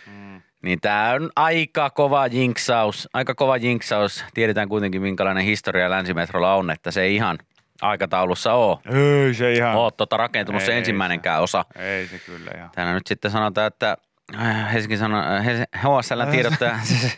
[0.08, 0.42] Mm.
[0.62, 4.26] Niin tämä on aika kova jinksaus, aika kova jinksaus.
[4.34, 7.38] Tiedetään kuitenkin minkälainen historia Länsimetrolla on, että se ei ihan
[7.82, 8.78] aikataulussa ole.
[9.26, 9.76] Ei se ihan.
[9.76, 11.66] Ole tota rakentunut Ei, se ei ensimmäinenkään osa.
[11.76, 12.70] Ei se kyllä ihan.
[12.76, 13.98] Täällä nyt sitten sanotaan, että
[14.40, 17.12] äh, Helsingin sano, Hels- HSL tiedottaja se-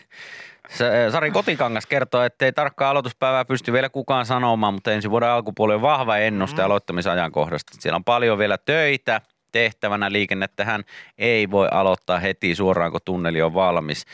[1.10, 5.74] Sari Kotikangas kertoo, että ei tarkkaa aloituspäivää pysty vielä kukaan sanomaan, mutta ensi vuoden alkupuoli
[5.74, 7.72] on vahva ennuste aloittamisajankohdasta.
[7.80, 9.20] Siellä on paljon vielä töitä
[9.52, 10.84] tehtävänä liikennettähän
[11.18, 14.04] ei voi aloittaa heti suoraan, kun tunneli on valmis.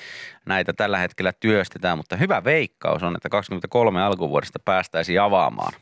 [0.47, 5.73] Näitä tällä hetkellä työstetään, mutta hyvä veikkaus on, että 23 alkuvuodesta päästäisiin avaamaan.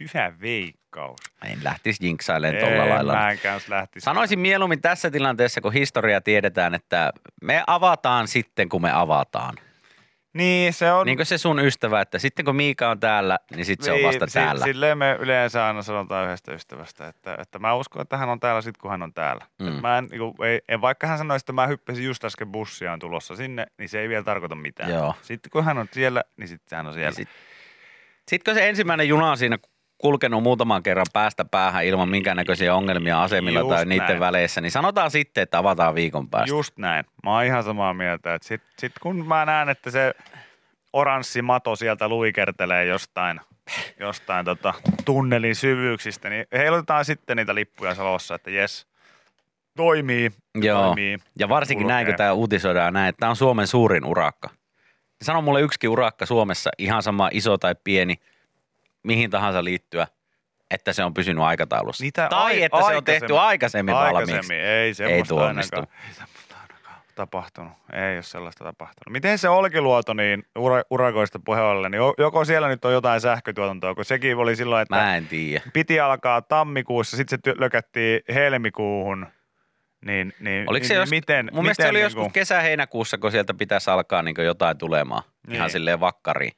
[0.00, 1.20] Hyvä veikkaus.
[1.44, 3.12] En lähtisi jinksailemaan tuolla lailla.
[3.12, 4.04] Mä en kanssa lähtisi.
[4.04, 9.54] Sanoisin mieluummin tässä tilanteessa, kun historia tiedetään, että me avataan sitten, kun me avataan.
[10.32, 11.06] Niin, se on...
[11.06, 14.02] Niin kuin se sun ystävä, että sitten kun Miika on täällä, niin sitten se on
[14.02, 14.64] vasta si- täällä.
[14.64, 18.60] Silleen me yleensä aina sanotaan yhdestä ystävästä, että, että mä uskon, että hän on täällä
[18.60, 19.44] sitten, kun hän on täällä.
[19.58, 19.72] Mm.
[19.82, 22.98] Mä en, niin kuin, ei, en, vaikka hän sanoisi, että mä hyppäsin just äsken bussiaan
[22.98, 24.90] tulossa sinne, niin se ei vielä tarkoita mitään.
[24.90, 25.14] Joo.
[25.22, 27.12] Sitten kun hän on siellä, niin sitten hän on siellä.
[27.12, 27.36] Sitten
[28.28, 29.58] sit kun se ensimmäinen juna on siinä
[29.98, 34.20] kulkenut muutaman kerran päästä päähän ilman minkäännäköisiä ongelmia asemilla Just tai niiden näin.
[34.20, 36.50] väleissä, niin sanotaan sitten, että avataan viikon päästä.
[36.50, 37.04] Just näin.
[37.24, 38.34] Mä oon ihan samaa mieltä.
[38.34, 40.14] Että sit, sit kun mä näen, että se
[40.92, 43.40] oranssi mato sieltä luikertelee jostain,
[44.00, 48.86] jostain tota, tunnelin syvyyksistä, niin heilutetaan sitten niitä lippuja Salossa, että jes,
[49.76, 50.82] toimii, Joo.
[50.82, 51.18] toimii.
[51.38, 51.94] Ja varsinkin Kulkee.
[51.94, 54.50] näin, kun tämä uutisoidaan näin, että tämä on Suomen suurin urakka.
[55.22, 58.14] Sano mulle yksikin urakka Suomessa, ihan sama iso tai pieni,
[59.02, 60.06] mihin tahansa liittyä,
[60.70, 62.04] että se on pysynyt aikataulussa.
[62.04, 64.32] Niitä tai ai- että se on tehty aikaisemmin, valmiiksi.
[64.32, 65.34] Aikaisemmin, ei semmoista.
[65.34, 65.86] Ei ainakaan
[67.14, 67.72] tapahtunut.
[67.92, 69.12] Ei ole sellaista tapahtunut.
[69.12, 73.20] Miten se Olkiluoto, niin ura, urakoista puheen ollen, niin jo- joko siellä nyt on jotain
[73.20, 75.62] sähkötuotantoa, kun sekin oli silloin, että Mä en tiedä.
[75.72, 79.26] piti alkaa tammikuussa, sitten se ty- lökättiin helmikuuhun.
[80.04, 83.18] Niin, niin, Oliko se niin, jos, miten, mun mielestä se miten oli niinku- joskus kesä-heinäkuussa,
[83.18, 85.22] kun sieltä pitäisi alkaa niin jotain tulemaan.
[85.46, 85.56] Niin.
[85.56, 86.52] Ihan silleen vakkariin.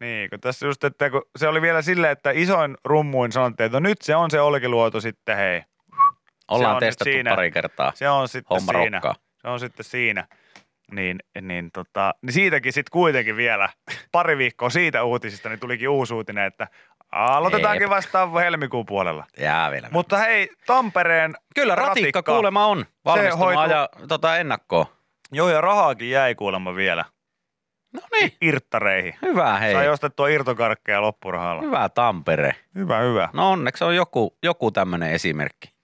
[0.00, 3.80] Niin, kun tässä just, että kun se oli vielä silleen, että isoin rummuin sanottiin, että
[3.80, 5.62] no nyt se on se Olkiluoto sitten, hei.
[6.50, 7.30] Ollaan testattu siinä.
[7.30, 7.92] pari kertaa.
[7.94, 8.96] Se on sitten Homma siinä.
[8.98, 9.14] rokkaa.
[9.42, 10.26] Se on sitten siinä.
[10.92, 13.68] Niin, niin, tota, niin siitäkin sitten kuitenkin vielä
[14.12, 16.68] pari viikkoa siitä uutisista, niin tulikin uusi uutinen, että
[17.12, 19.24] aloitetaankin vasta helmikuun puolella.
[19.38, 19.88] Jää vielä.
[19.92, 24.86] Mutta hei, Tampereen Kyllä ratikka, kuulema on valmistunut hoituu- aja tota ennakkoon.
[25.32, 27.04] Joo, ja rahaakin jäi kuulemma vielä
[27.94, 29.14] No niin, irttareihin.
[29.22, 29.72] hyvä hei.
[29.72, 31.62] Sai ostettua irtokarkkeja loppurahalla.
[31.62, 32.54] Hyvä Tampere.
[32.74, 33.28] Hyvä, hyvä.
[33.32, 35.74] No onneksi on joku, joku tämmöinen esimerkki,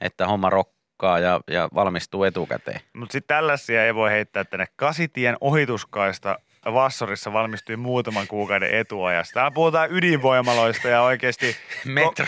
[0.00, 2.80] että homma rokkaa ja, ja valmistuu etukäteen.
[2.92, 4.66] Mutta sitten tällaisia ei voi heittää tänne.
[4.76, 6.38] Kasitien ohituskaista
[6.74, 9.34] Vassorissa valmistui muutaman kuukauden etuajasta.
[9.34, 12.26] Täällä puhutaan ydinvoimaloista ja oikeasti Metro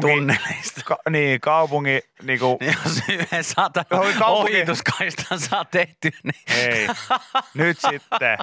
[0.00, 0.80] tunneleista.
[0.84, 3.44] ka, niin, kaupungi, niinku, Jos yhden
[4.18, 6.86] kaupunki- ohituskaistan saa tehty, niin hei,
[7.54, 8.38] nyt sitten,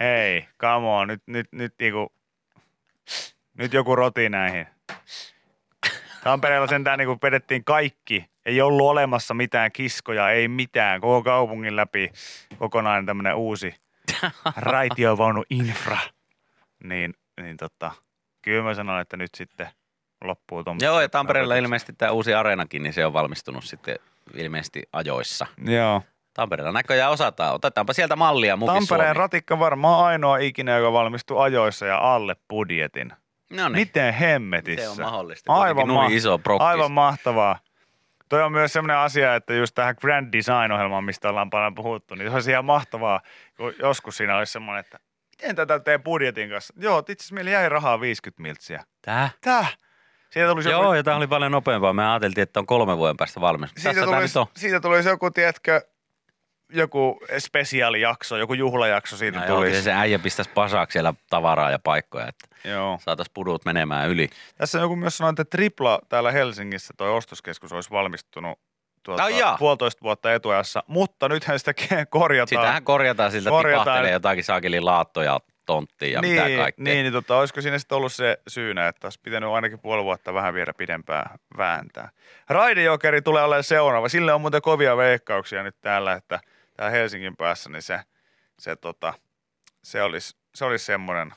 [0.00, 2.12] hei, come on, nyt, nyt, nyt, niinku,
[3.58, 4.66] nyt joku roti näihin.
[6.24, 8.24] Tampereella sentään niinku vedettiin kaikki.
[8.46, 11.00] Ei ollut olemassa mitään kiskoja, ei mitään.
[11.00, 12.12] Koko kaupungin läpi
[12.58, 13.74] kokonainen tämmöinen uusi
[14.56, 15.98] raitiovaunu infra.
[16.84, 17.90] Niin, niin tota,
[18.42, 19.68] kyllä mä sanon, että nyt sitten
[20.24, 20.84] loppuu tuommoista.
[20.86, 23.96] Joo, ja Tampereella ilmeisesti tämä uusi areenakin, niin se on valmistunut sitten
[24.34, 25.46] ilmeisesti ajoissa.
[25.64, 26.02] Joo.
[26.34, 27.54] Tampereella näköjään osataan.
[27.54, 29.18] Otetaanpa sieltä mallia muukin Tampereen Suomi.
[29.18, 33.12] ratikka varmaan ainoa ikinä, joka valmistui ajoissa ja alle budjetin.
[33.50, 33.72] No niin.
[33.78, 34.90] Miten hemmetissä?
[34.90, 35.52] Miten on mahdollista?
[35.52, 36.66] Aivan, ma- iso prokkis.
[36.66, 37.58] aivan mahtavaa.
[38.30, 42.28] Toi on myös sellainen asia, että just tähän Grand Design-ohjelmaan, mistä ollaan paljon puhuttu, niin
[42.30, 43.20] se olisi ihan mahtavaa,
[43.56, 44.98] kun joskus siinä olisi semmoinen, että
[45.30, 46.74] miten tätä tee budjetin kanssa?
[46.76, 48.84] Joo, itse asiassa meillä jäi rahaa 50 miltsiä.
[49.02, 49.30] Tää?
[49.40, 49.76] Täh?
[50.30, 51.92] Siitä tulisi Joo, joku, ja tämä oli paljon nopeampaa.
[51.92, 53.70] Me ajateltiin, että on kolme vuoden päästä valmis.
[53.70, 54.46] siitä, Tässä tämä nyt on.
[54.56, 55.80] siitä tulisi joku, tiedätkö,
[56.72, 59.70] joku spesiaalijakso, joku juhlajakso siitä No joo, tulisi.
[59.70, 62.98] kyllä se äijä pistäisi pasaksi siellä tavaraa ja paikkoja, että Joo.
[63.02, 64.28] saataisiin pudut menemään yli.
[64.58, 68.58] Tässä joku myös sanoi, että Tripla täällä Helsingissä, toi ostoskeskus, olisi valmistunut
[69.02, 69.56] tuota, jaa.
[69.58, 71.74] puolitoista vuotta etuajassa, mutta nythän sitä
[72.10, 72.62] korjataan.
[72.62, 73.84] Sitähän korjataan, siltä Korjataan.
[73.84, 76.84] tipahtelee jotakin saakeli laattoja, tonttia ja niin, mitä kaikkea.
[76.84, 80.34] Niin, niin tota, olisiko siinä sitten ollut se syynä, että olisi pitänyt ainakin puoli vuotta
[80.34, 82.08] vähän vielä pidempään vääntää.
[82.48, 84.08] Raidejokeri tulee olemaan seuraava.
[84.08, 86.40] Sille on muuten kovia veikkauksia nyt täällä, että
[86.80, 88.00] täällä Helsingin päässä, niin se,
[88.58, 89.14] se, tota,
[89.84, 91.32] se olisi, se olisi semmoinen,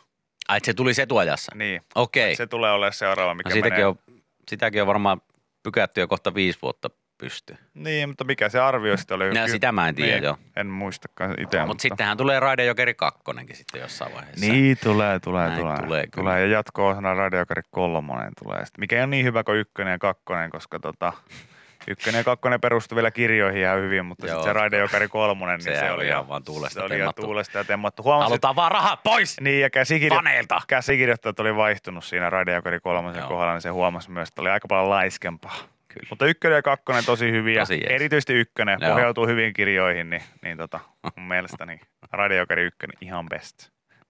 [0.48, 1.52] Ai, että se tuli etuajassa.
[1.56, 2.36] niin, Okei.
[2.36, 3.86] se tulee olemaan seuraava, mikä No siitäkin menee.
[3.86, 3.96] on,
[4.50, 5.22] sitäkin on varmaan
[5.64, 7.58] pykätty jo kohta viisi vuotta pysty.
[7.74, 9.34] Niin, mutta mikä se arvio sitten oli?
[9.40, 10.38] No, sitä mä en tiedä, niin, joo.
[10.56, 11.60] En muistakaan itse.
[11.60, 14.46] No, mutta sittenhän tulee Raidejokeri kakkonenkin sitten jossain vaiheessa.
[14.46, 15.78] Niin, tulee, tulee, Näin tulee.
[15.78, 16.24] tulee kyllä.
[16.24, 16.42] tulee.
[16.42, 18.66] Ja jatko-osana Radiokari kolmonen tulee.
[18.66, 21.14] Sitten, mikä ei ole niin hyvä kuin ykkönen ja kakkonen, koska tota,
[21.88, 25.80] ykkönen ja kakkonen perustui vielä kirjoihin ihan hyvin, mutta sitten se Radiokari kolmonen, niin Sehän
[25.88, 27.22] se oli ihan vaan tuulesta se oli ihan temmattu.
[27.22, 28.04] tuulesta ja temmattu.
[28.04, 30.62] Huomasin, Halutaan vaan rahat pois niin, ja käsikirjo- paneelta.
[30.67, 33.30] käsikirjoittajat oli vaihtunut siinä Radiokari kolmosen Joo.
[33.30, 35.56] kohdalla, niin se huomasi myös, että oli aika paljon laiskempaa.
[35.88, 36.08] Kyllä.
[36.10, 37.60] Mutta ykkönen ja kakkonen tosi hyviä.
[37.62, 37.91] Tosi jees.
[37.91, 38.91] Erityisesti ykkönen Joo.
[38.91, 40.80] pohjautuu hyvin kirjoihin, niin, niin tota,
[41.17, 41.80] mun mielestäni
[42.12, 43.69] Radiokari ykkönen ihan best.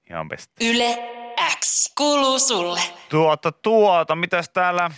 [0.09, 0.51] Ihan best.
[0.61, 0.97] Yle
[1.59, 2.79] X kuuluu sulle.
[3.09, 4.91] Tuota, tuota, mitäs täällä,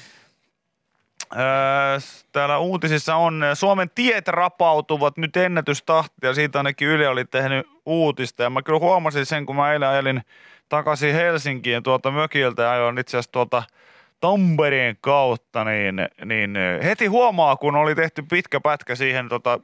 [2.31, 3.43] täällä uutisissa on?
[3.53, 6.33] Suomen tiet rapautuvat nyt ennätystahtia.
[6.33, 8.43] Siitä ainakin Yle oli tehnyt uutista.
[8.43, 10.21] Ja mä kyllä huomasin sen, kun mä eilen ajelin
[10.69, 13.63] takaisin Helsinkiin tuolta mökiltä ja ajoin itse asiassa tuolta
[14.19, 19.59] Tampereen kautta, niin, niin heti huomaa, kun oli tehty pitkä pätkä siihen tota,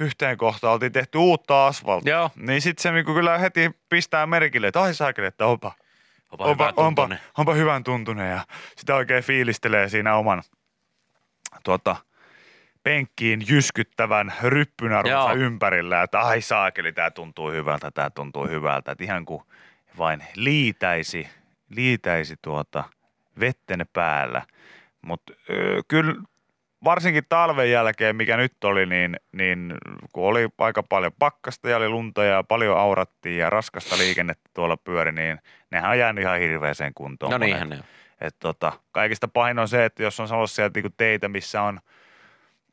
[0.00, 2.14] yhteen kohtaan, oltiin tehty uutta asfalttia.
[2.16, 2.30] Joo.
[2.36, 5.72] Niin sitten se niinku kyllä heti pistää merkille, että ai saakeli, että onpa,
[6.30, 7.08] Onpa, onpa, onpa,
[7.38, 8.40] onpa hyvän tuntunen ja
[8.76, 10.42] sitä oikein fiilistelee siinä oman
[11.64, 11.96] tuota,
[12.82, 15.34] penkkiin jyskyttävän ryppynarvonsa Joo.
[15.34, 19.42] ympärillä, että ai saakeli, tämä tuntuu hyvältä, tämä tuntuu hyvältä, että ihan kuin
[19.98, 21.28] vain liitäisi
[21.68, 22.84] liitäisi tuota
[23.40, 24.42] vetten päällä.
[25.02, 25.32] Mutta
[25.88, 26.14] kyllä
[26.84, 29.74] varsinkin talven jälkeen, mikä nyt oli, niin, niin
[30.12, 34.76] kun oli aika paljon pakkasta ja oli lunta ja paljon aurattiin ja raskasta liikennettä tuolla
[34.76, 35.38] pyöri, niin
[35.70, 37.32] nehän on jäänyt ihan hirveäseen kuntoon.
[37.32, 37.84] No niinhän ne on.
[38.20, 41.80] Et tota, kaikista pahin on se, että jos on sellaisia niinku teitä, missä on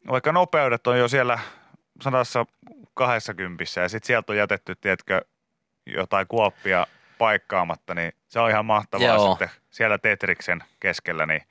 [0.07, 1.39] vaikka nopeudet on jo siellä
[2.01, 2.45] sadassa
[2.93, 5.21] kahdessa kympissä ja sitten sieltä on jätetty, tiedätkö,
[5.85, 9.29] jotain kuoppia paikkaamatta, niin se on ihan mahtavaa Joo.
[9.29, 11.41] sitten siellä Tetriksen keskellä, niin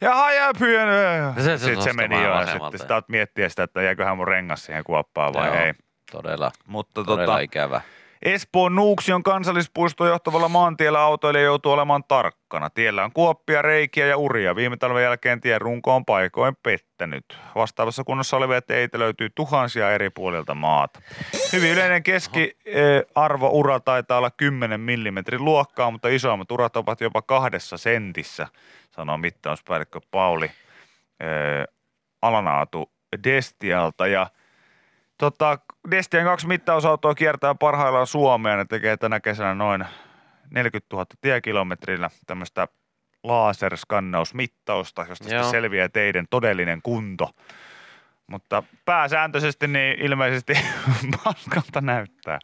[0.00, 0.92] ja haja pieni.
[1.36, 4.28] Se- se Sitten se nostaa meni jo ja sitten sitä miettiä sitä, että jääköhän mun
[4.28, 5.56] rengas siihen kuoppaan vai Joo.
[5.56, 5.72] ei.
[6.12, 7.80] Todella, Mutta todella tota, ikävä.
[8.22, 12.70] Espoon Nuuksion kansallispuistoon johtavalla maantiellä autoilija joutuu olemaan tarkkana.
[12.70, 14.56] Tiellä on kuoppia, reikiä ja uria.
[14.56, 17.24] Viime talven jälkeen tien runko on paikoin pettänyt.
[17.54, 21.00] Vastaavassa kunnossa olevia teitä löytyy tuhansia eri puolilta maata.
[21.52, 28.46] Hyvin yleinen keskiarvo-ura taitaa olla 10 mm luokkaa, mutta isoimmat urat ovat jopa kahdessa sentissä,
[28.90, 30.46] sanoo mittauspäällikkö Pauli
[31.20, 31.66] eh,
[32.22, 32.92] Alanaatu
[33.24, 34.06] Destialta.
[34.06, 34.26] Ja
[35.20, 35.58] Tota,
[35.90, 38.56] Destian kaksi mittausautoa kiertää parhaillaan Suomea.
[38.56, 39.84] Ne tekee tänä kesänä noin
[40.50, 42.68] 40 000 tiekilometrillä tämmöistä
[43.22, 47.30] laserskannausmittausta, josta sitten selviää teidän todellinen kunto.
[48.30, 50.52] Mutta pääsääntöisesti niin ilmeisesti
[51.24, 52.38] paskalta näyttää.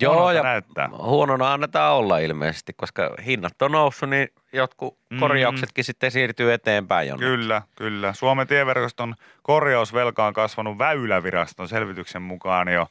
[0.00, 0.88] Joo, Huonolta ja näyttää.
[1.02, 5.20] huonona annetaan olla ilmeisesti, koska hinnat on noussut, niin jotkut Mm.
[5.20, 7.28] korjauksetkin sitten siirtyy eteenpäin jonnekin.
[7.38, 8.12] Kyllä, kyllä.
[8.12, 12.86] Suomen tieverkoston korjausvelka on kasvanut Väyläviraston selvityksen mukaan jo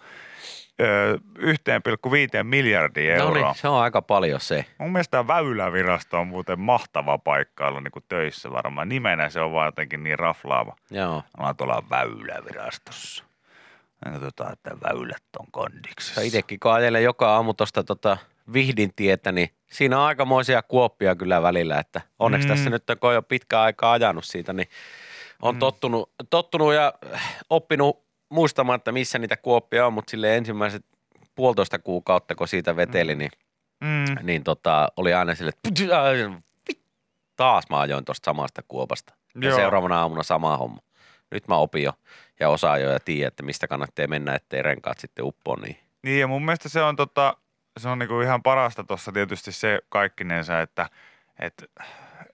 [0.80, 3.52] 1,5 miljardia No euroa.
[3.52, 4.66] niin, se on aika paljon se.
[4.78, 8.90] Mun mielestä Väylävirasto on muuten mahtava paikka olla niin töissä varmaan.
[8.90, 10.76] Nimenä se on vaan jotenkin niin raflaava.
[10.92, 11.24] Joo.
[11.38, 13.24] Ollaan tuolla Väylävirastossa.
[14.04, 16.22] Katsotaan, että väylät on kondiksessa.
[16.22, 18.18] Itsekin kun ajelen joka aamu tuosta tota
[18.54, 22.54] Vihdin tietä, niin siinä on aikamoisia kuoppia kyllä välillä, että onneksi mm.
[22.54, 24.68] tässä nyt kun on jo pitkä aikaa ajanut siitä, niin
[25.42, 25.60] on mm.
[25.60, 26.94] tottunut, tottunut ja
[27.50, 28.03] oppinut
[28.34, 30.86] muistamaan, että missä niitä kuoppia on, mutta sille ensimmäiset
[31.36, 33.32] puolitoista kuukautta, kun siitä veteli, niin,
[33.82, 34.16] Mm.
[34.24, 35.70] niin tota, oli aina sille, että
[36.72, 36.80] "Vit-
[37.36, 39.14] taas mä ajoin tuosta samasta kuopasta.
[39.42, 39.58] Ja Joo.
[39.58, 40.82] seuraavana aamuna sama homma.
[41.32, 41.94] Nyt mä opin jo
[42.40, 45.78] ja osaan jo ja tiedän, että mistä kannattaa mennä, ettei renkaat sitten uppoa niin.
[46.04, 47.38] Niin ja mun mielestä se on, tota,
[47.80, 50.90] se on niinku ihan parasta tuossa tietysti se kaikkinensa, että
[51.40, 51.64] et,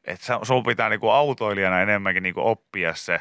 [0.06, 3.20] et sun pitää niinku autoilijana enemmänkin niinku oppia se,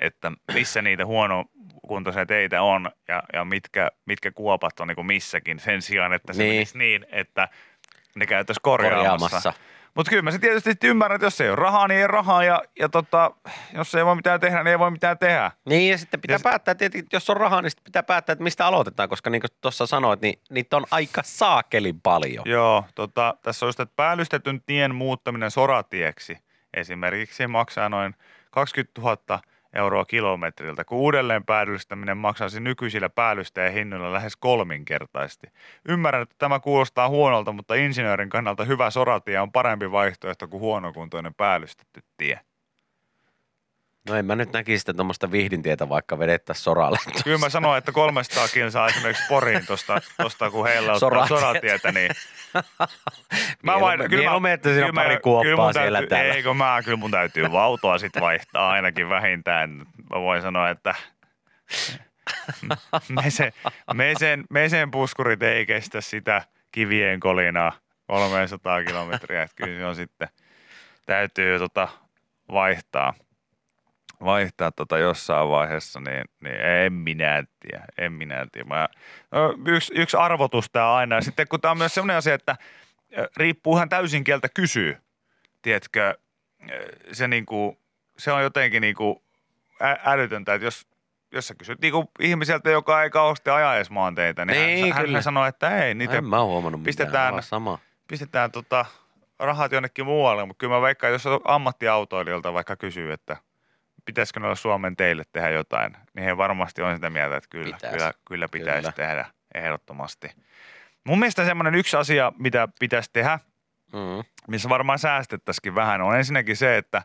[0.00, 5.82] että missä niitä huonokuntoisia teitä on ja, ja mitkä, mitkä kuopat on niinku missäkin sen
[5.82, 6.48] sijaan, että se Niin.
[6.48, 6.56] niin.
[6.56, 7.48] menisi niin, että
[8.16, 9.02] ne käytäisiin korjaamassa.
[9.04, 9.52] korjaamassa.
[9.94, 12.44] Mutta kyllä mä se tietysti ymmärrän, että jos ei ole rahaa, niin ei ole rahaa
[12.44, 13.30] ja, ja tota,
[13.74, 15.50] jos ei voi mitään tehdä, niin ei voi mitään tehdä.
[15.68, 18.42] Niin ja sitten pitää Ja päättää, tietenkin, jos on rahaa, niin sitten pitää päättää, että
[18.42, 22.44] mistä aloitetaan, koska niin kuin tuossa sanoit, niin niitä on aika saakelin paljon.
[22.46, 26.38] Joo, tota, tässä on just, että päällystetyn tien muuttaminen soratieksi
[26.74, 28.14] esimerkiksi maksaa noin
[28.50, 29.40] 20 000
[29.72, 35.46] euroa kilometriltä, kun uudelleen päällystäminen maksaisi nykyisillä päällystäjien hinnoilla lähes kolminkertaisesti.
[35.88, 41.34] Ymmärrän, että tämä kuulostaa huonolta, mutta insinöörin kannalta hyvä soratie on parempi vaihtoehto kuin huonokuntoinen
[41.34, 42.40] päällystetty tie.
[44.08, 46.98] No en mä nyt näkisi sitä tuommoista vihdintietä vaikka vedettäisiin soralle.
[47.24, 51.40] Kyllä mä sanoin, että 300 kilsaa esimerkiksi Poriin tosta, tosta kun heillä on Soratietä.
[51.40, 52.10] soratietä, niin
[53.66, 56.34] Mieluummin- mieluummin, että siinä on kyllä mä- pari kuoppaa kyllä mun siellä täytyy, täällä.
[56.34, 59.70] Eikö mä, kyllä mun täytyy vautoa sit vaihtaa ainakin vähintään.
[60.10, 60.94] Mä voin sanoa, että
[63.22, 63.52] mesen,
[63.94, 67.72] mesen, mesen puskurit ei kestä sitä kivien kolinaa
[68.06, 69.42] 300 kilometriä.
[69.42, 70.28] Että kyllä se on sitten,
[71.06, 71.88] täytyy tota
[72.52, 73.14] vaihtaa
[74.24, 78.68] vaihtaa tota jossain vaiheessa, niin, niin en minä tiedä, en minä tiedä.
[78.68, 78.88] Mä,
[79.66, 81.14] yksi, yksi arvotus tämä aina.
[81.16, 82.56] Ja sitten kun tämä on myös sellainen asia, että
[83.18, 84.96] ö, riippuu ihan täysin kieltä kysyy.
[85.62, 86.18] Tiedätkö,
[87.12, 87.78] se, niinku,
[88.18, 89.22] se on jotenkin niinku
[90.04, 90.86] älytöntä, että jos,
[91.32, 95.16] jos sä kysyt niinku ihmiseltä, joka ei kauheasti aja edes maanteitä, niin, Niin, hän, kyllä.
[95.16, 96.36] hän sanoo, että ei, niitä en mä
[96.84, 97.42] pistetään- mitään.
[97.42, 97.78] Sama.
[98.08, 98.86] pistetään tota
[99.38, 103.36] rahat jonnekin muualle, mutta kyllä mä veikkaan, jos ammattiautoilijoilta vaikka kysyy, että
[104.04, 107.92] pitäisikö noilla Suomen teille tehdä jotain, niin he varmasti on sitä mieltä, että kyllä, Pitäis.
[107.92, 108.92] kyllä, kyllä pitäisi Kyllä.
[108.92, 110.30] tehdä ehdottomasti.
[111.04, 113.38] Mun mielestä semmoinen yksi asia, mitä pitäisi tehdä,
[113.92, 114.24] Mm.
[114.48, 117.02] missä varmaan säästettäisikin vähän, on ensinnäkin se, että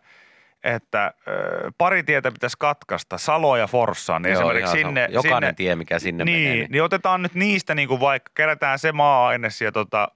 [0.63, 5.47] että ö, pari tietä pitäisi katkaista, Salo ja Forssaan, niin Joo, esimerkiksi ihan sinne, Jokainen
[5.47, 6.55] sinne, tie, mikä sinne niin, menee.
[6.55, 6.71] Niin.
[6.71, 10.08] niin otetaan nyt niistä niin kuin vaikka, kerätään se maa-aines ja tota,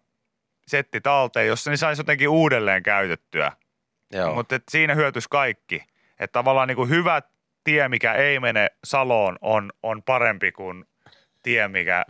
[0.67, 3.51] setti talteen, jos se niin saisi jotenkin uudelleen käytettyä.
[4.13, 4.33] Joo.
[4.33, 5.83] Mutta siinä hyötyisi kaikki.
[6.19, 7.21] Että tavallaan niin kuin hyvä
[7.63, 10.85] tie, mikä ei mene Saloon, on, on parempi kuin
[11.43, 12.05] tie, mikä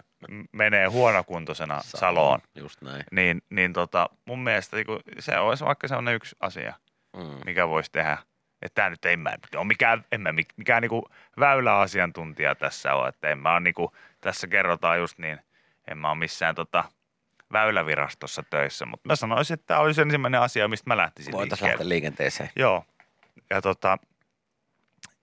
[0.52, 2.40] menee huonokuntoisena Saloon.
[2.56, 3.04] Just näin.
[3.12, 6.74] Niin, niin tota, mun mielestä niinku, se olisi vaikka sellainen yksi asia,
[7.18, 7.40] Mm.
[7.46, 8.18] mikä voisi tehdä.
[8.62, 13.08] Että tämä nyt ei mä ole mikään, en mä mik- mikään niinku väyläasiantuntija tässä ole.
[13.08, 15.40] Että en mä ole niinku, tässä kerrotaan just niin,
[15.88, 16.84] en mä ole missään tota,
[17.54, 18.86] väylävirastossa töissä.
[18.86, 21.72] Mutta mä sanoisin, että tämä olisi ensimmäinen asia, mistä mä lähtisin Voitaisiin liikkeelle.
[21.84, 22.50] lähteä liikenteeseen.
[22.56, 22.86] Joo.
[23.50, 23.98] Ja tota,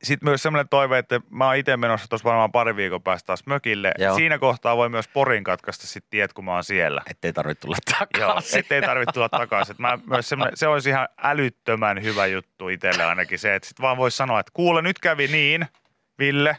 [0.03, 3.47] sitten myös semmoinen toive, että mä oon itse menossa tuossa varmaan pari viikon päästä taas
[3.47, 3.93] mökille.
[3.99, 4.17] Joo.
[4.17, 7.03] Siinä kohtaa voi myös Porin katkaista sitten tiet, kun mä oon siellä.
[7.11, 7.77] Ettei tarvitse tulla
[8.19, 8.61] Joo, takaisin.
[8.61, 9.77] ettei tarvitse tulla takaisin.
[9.79, 14.17] Mä myös se olisi ihan älyttömän hyvä juttu itselle ainakin se, että sit vaan voisi
[14.17, 15.67] sanoa, että kuule nyt kävi niin,
[16.19, 16.57] Ville,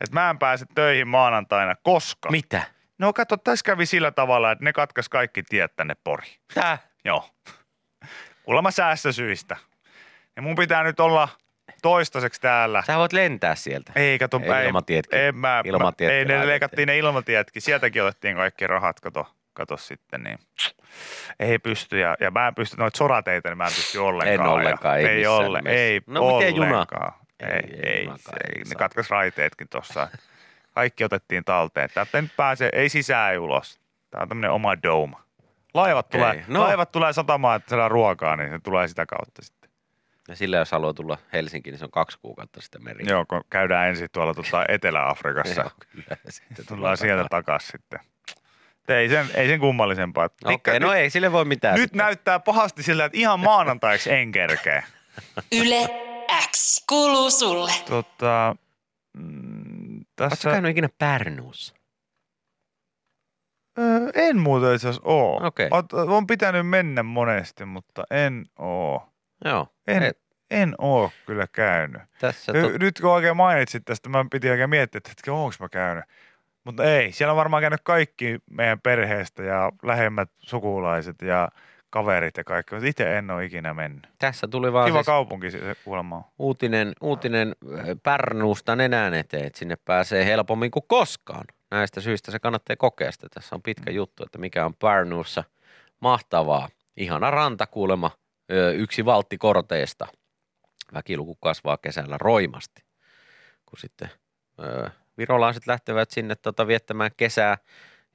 [0.00, 2.30] että mä en pääse töihin maanantaina, koska...
[2.30, 2.62] Mitä?
[2.98, 6.36] No kato, tässä kävi sillä tavalla, että ne katkas kaikki tiet tänne Poriin.
[6.54, 6.78] Tää?
[7.04, 7.30] Joo.
[8.42, 9.56] Kuulemma säästösyistä.
[10.36, 11.28] Ja mun pitää nyt olla
[11.82, 12.82] toistaiseksi täällä.
[12.86, 13.92] Sä voit lentää sieltä.
[13.96, 15.18] Ei, kato, Ei, ilmatietkin.
[15.18, 17.62] En mä, Ilmatietkin ei, ne leikattiin ne ilmatietkin.
[17.62, 20.38] Sieltäkin otettiin kaikki rahat, kato, kato sitten, niin
[21.40, 21.98] ei pysty.
[21.98, 24.48] Ja, ja mä en pysty, noita sorateitä, niin mä en pysty ollenkaan.
[24.48, 25.78] En ollenkaan, ei ei ole, nimessä.
[25.78, 27.12] ei No ollenkaan.
[27.40, 30.08] Ei, Ei, ei, ei se, ei ne katkas raiteetkin tuossa.
[30.74, 31.90] Kaikki otettiin talteen.
[31.94, 33.80] Täältä nyt pääse, ei sisään ei ulos.
[34.10, 35.16] Tää on tämmönen oma dome.
[35.74, 36.60] Laivat, tulee, no.
[36.60, 39.61] laivat tulee satamaan, että saadaan ruokaa, niin se tulee sitä kautta sitten.
[40.28, 43.04] Ja sillä jos haluaa tulla Helsinkiin, niin se on kaksi kuukautta sitten meri.
[43.08, 45.60] Joo, kun käydään ensin tuolla tota Etelä-Afrikassa.
[45.60, 46.16] Joo, kyllä.
[46.28, 48.00] Sitten Tullaan sieltä takas sitten.
[48.82, 50.24] Et Ei sen, ei sen kummallisempaa.
[50.24, 51.74] Okei, Tikka- no ei sille voi mitään.
[51.74, 51.98] Nyt sitten.
[51.98, 54.82] näyttää pahasti sillä, että ihan maanantaiksi en kerkeä.
[55.60, 55.88] Yle
[56.50, 57.72] X kuuluu sulle.
[57.88, 58.56] Tota,
[59.16, 61.74] mm, Oletko tässä, käynyt ikinä Pärnuussa?
[63.78, 63.82] ö,
[64.14, 65.46] en muuten itse asiassa oo.
[65.46, 65.68] Okei.
[65.68, 69.11] Oot- On pitänyt mennä monesti, mutta en oo.
[69.44, 69.66] Joo.
[69.86, 70.12] En, Ei,
[70.50, 72.02] en oo kyllä käynyt.
[72.20, 72.80] tässä Nyt, tot...
[72.80, 76.04] nyt kun oikein mainitsit tästä, mä piti oikein miettiä, että onko mä käynyt.
[76.64, 81.48] Mutta ei, siellä on varmaan käynyt kaikki meidän perheestä ja lähemmät sukulaiset ja
[81.90, 82.74] kaverit ja kaikki.
[82.74, 84.08] Mutta itse en ole ikinä mennyt.
[84.18, 86.24] tässä tuli vaan Kiva siis kaupunki se kuulemma on.
[86.38, 91.44] uutinen, uutinen äh, Pärnuusta nenään eteen, että sinne pääsee helpommin kuin koskaan.
[91.70, 93.26] Näistä syistä se kannattaa kokea sitä.
[93.34, 95.44] Tässä on pitkä juttu, että mikä on Pärnuussa
[96.00, 96.68] mahtavaa.
[96.96, 98.10] Ihana ranta kuulemma,
[98.74, 100.06] yksi valtti korteista.
[100.94, 102.84] Väkiluku kasvaa kesällä roimasti,
[103.66, 104.10] kun sitten
[105.18, 107.58] virolaiset lähtevät sinne tota, viettämään kesää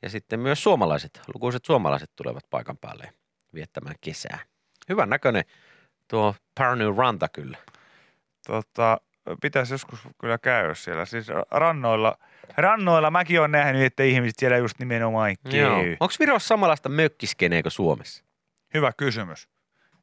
[0.01, 3.13] ja sitten myös suomalaiset, lukuiset suomalaiset tulevat paikan päälle
[3.53, 4.39] viettämään kesää.
[4.89, 5.43] Hyvän näköinen
[6.07, 7.57] tuo Pärnu ranta kyllä.
[8.47, 9.01] Tota,
[9.41, 11.05] pitäisi joskus kyllä käydä siellä.
[11.05, 12.17] Siis rannoilla,
[12.57, 15.97] rannoilla mäkin olen nähnyt, että ihmiset siellä just nimenomaan käy.
[15.99, 18.23] Onko Virossa samanlaista mökkiskeneä kuin Suomessa?
[18.73, 19.49] Hyvä kysymys.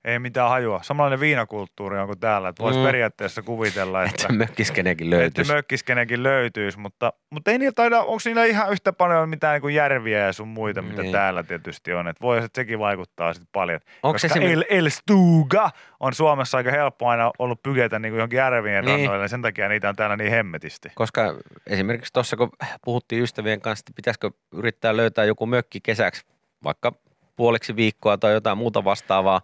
[0.04, 0.80] Ei mitään hajua.
[0.82, 2.48] Samanlainen viinakulttuuri on kuin täällä.
[2.48, 2.84] Että voisi Mm.
[2.84, 5.52] periaatteessa kuvitella, että, Että mökkiskeneäkin että löytyisi.
[5.52, 6.78] mökkiskenekin löytyisi.
[6.78, 10.32] Mutta, mutta ei niillä taida, onko niillä ihan yhtä paljon mitään niin kuin järviä ja
[10.32, 11.12] sun muita, mitä Niin.
[11.12, 12.08] täällä tietysti on.
[12.08, 13.80] Että voi, että sekin vaikuttaa sitten paljon.
[14.02, 18.12] Onko se Koska semmoinen- El, El Stuga on Suomessa aika helppo aina ollut pyketä niin
[18.12, 18.98] kuin johonkin järvien Niin.
[18.98, 19.28] rannoille.
[19.28, 20.88] Sen takia niitä on täällä niin hemmetisti.
[20.94, 21.34] Koska
[21.66, 22.50] esimerkiksi tuossa, kun
[22.84, 26.24] puhuttiin ystävien kanssa, että pitäisikö yrittää löytää joku mökki kesäksi,
[26.64, 26.92] vaikka
[27.36, 29.40] puoliksi viikkoa tai jotain muuta vastaavaa,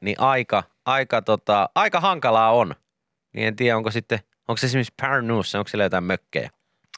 [0.00, 2.74] niin aika, aika, tota, aika hankalaa on.
[3.34, 4.18] Niin en tiedä, onko sitten,
[4.48, 6.50] onko se esimerkiksi Pärnuussa, onko siellä jotain mökkejä?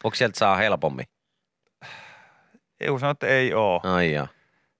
[0.04, 1.06] Onko sieltä saa helpommin?
[2.80, 3.80] Ei sano, että ei oo.
[3.84, 4.28] Ai jaa.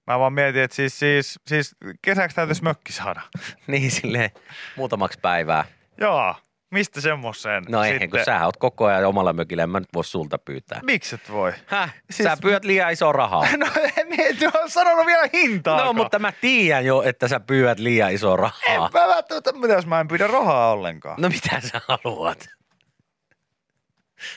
[0.07, 3.21] Mä vaan mietin, että siis, siis, siis kesäksi täytyisi mökki saada.
[3.67, 4.31] Niin silleen
[4.75, 5.65] muutamaksi päivää.
[5.97, 6.35] Joo,
[6.71, 7.63] mistä semmoiseen?
[7.69, 10.79] No eihän, kun sä oot koko ajan omalla mökillä, en mä nyt voi sulta pyytää.
[10.83, 11.53] Miksi et voi?
[11.65, 11.95] Häh?
[12.11, 13.45] Siis- Sä pyydät liian isoa rahaa.
[13.57, 14.07] No en
[14.55, 15.85] oon sanonut vielä hintaa.
[15.85, 18.89] No, mutta mä tiedän jo, että sä pyydät liian isoa En rahaa.
[18.93, 21.21] mä välttämättä, mitä jos mä en pyydä rahaa ollenkaan.
[21.21, 22.47] No mitä sä haluat?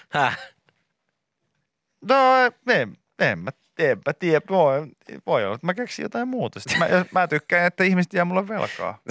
[0.09, 0.39] Häh?
[2.09, 2.15] No
[2.69, 4.41] en, en mä, enpä tiedä.
[4.51, 4.87] Voi,
[5.27, 6.61] voi olla, että mä keksin jotain muuta.
[6.61, 8.99] Sitten mä, mä tykkään, että ihmiset jää mulle velkaa.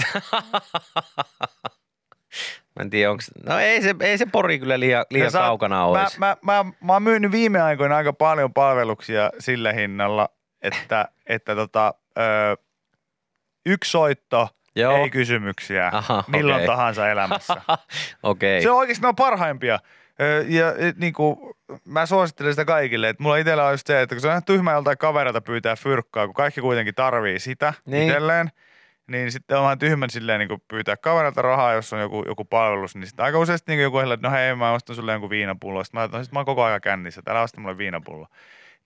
[2.75, 3.23] Mä en tiedä, onko...
[3.45, 6.19] No ei se, ei se pori kyllä liian, liian sä- kaukana mä, olisi.
[6.19, 10.29] mä, mä, mä oon myynyt viime aikoina aika paljon palveluksia sillä hinnalla,
[10.62, 12.57] että, että tota, ö,
[13.65, 14.98] yksi soitto, Joo.
[14.98, 16.67] ei kysymyksiä, Aha, milloin okei.
[16.67, 17.62] tahansa elämässä.
[18.23, 18.62] Okei.
[18.62, 19.79] Se on oikeasti ne parhaimpia.
[20.48, 21.37] Ja et, niin kuin,
[21.85, 24.71] mä suosittelen sitä kaikille, että mulla itsellä on just se, että kun se on tyhmä
[24.71, 28.08] joltain kaverilta pyytää fyrkkaa, kun kaikki kuitenkin tarvii sitä niin.
[28.08, 28.52] itselleen,
[29.08, 32.95] niin sitten on vähän tyhmän silleen niin pyytää kaverilta rahaa, jos on joku, joku palvelus,
[32.95, 35.83] niin sitten aika useasti niin joku heillä, että no hei, mä ostan sulle jonkun viinapullo.
[35.83, 38.27] Sitten mä, no, sit mä oon koko ajan kännissä, että älä osta mulle viinapullo.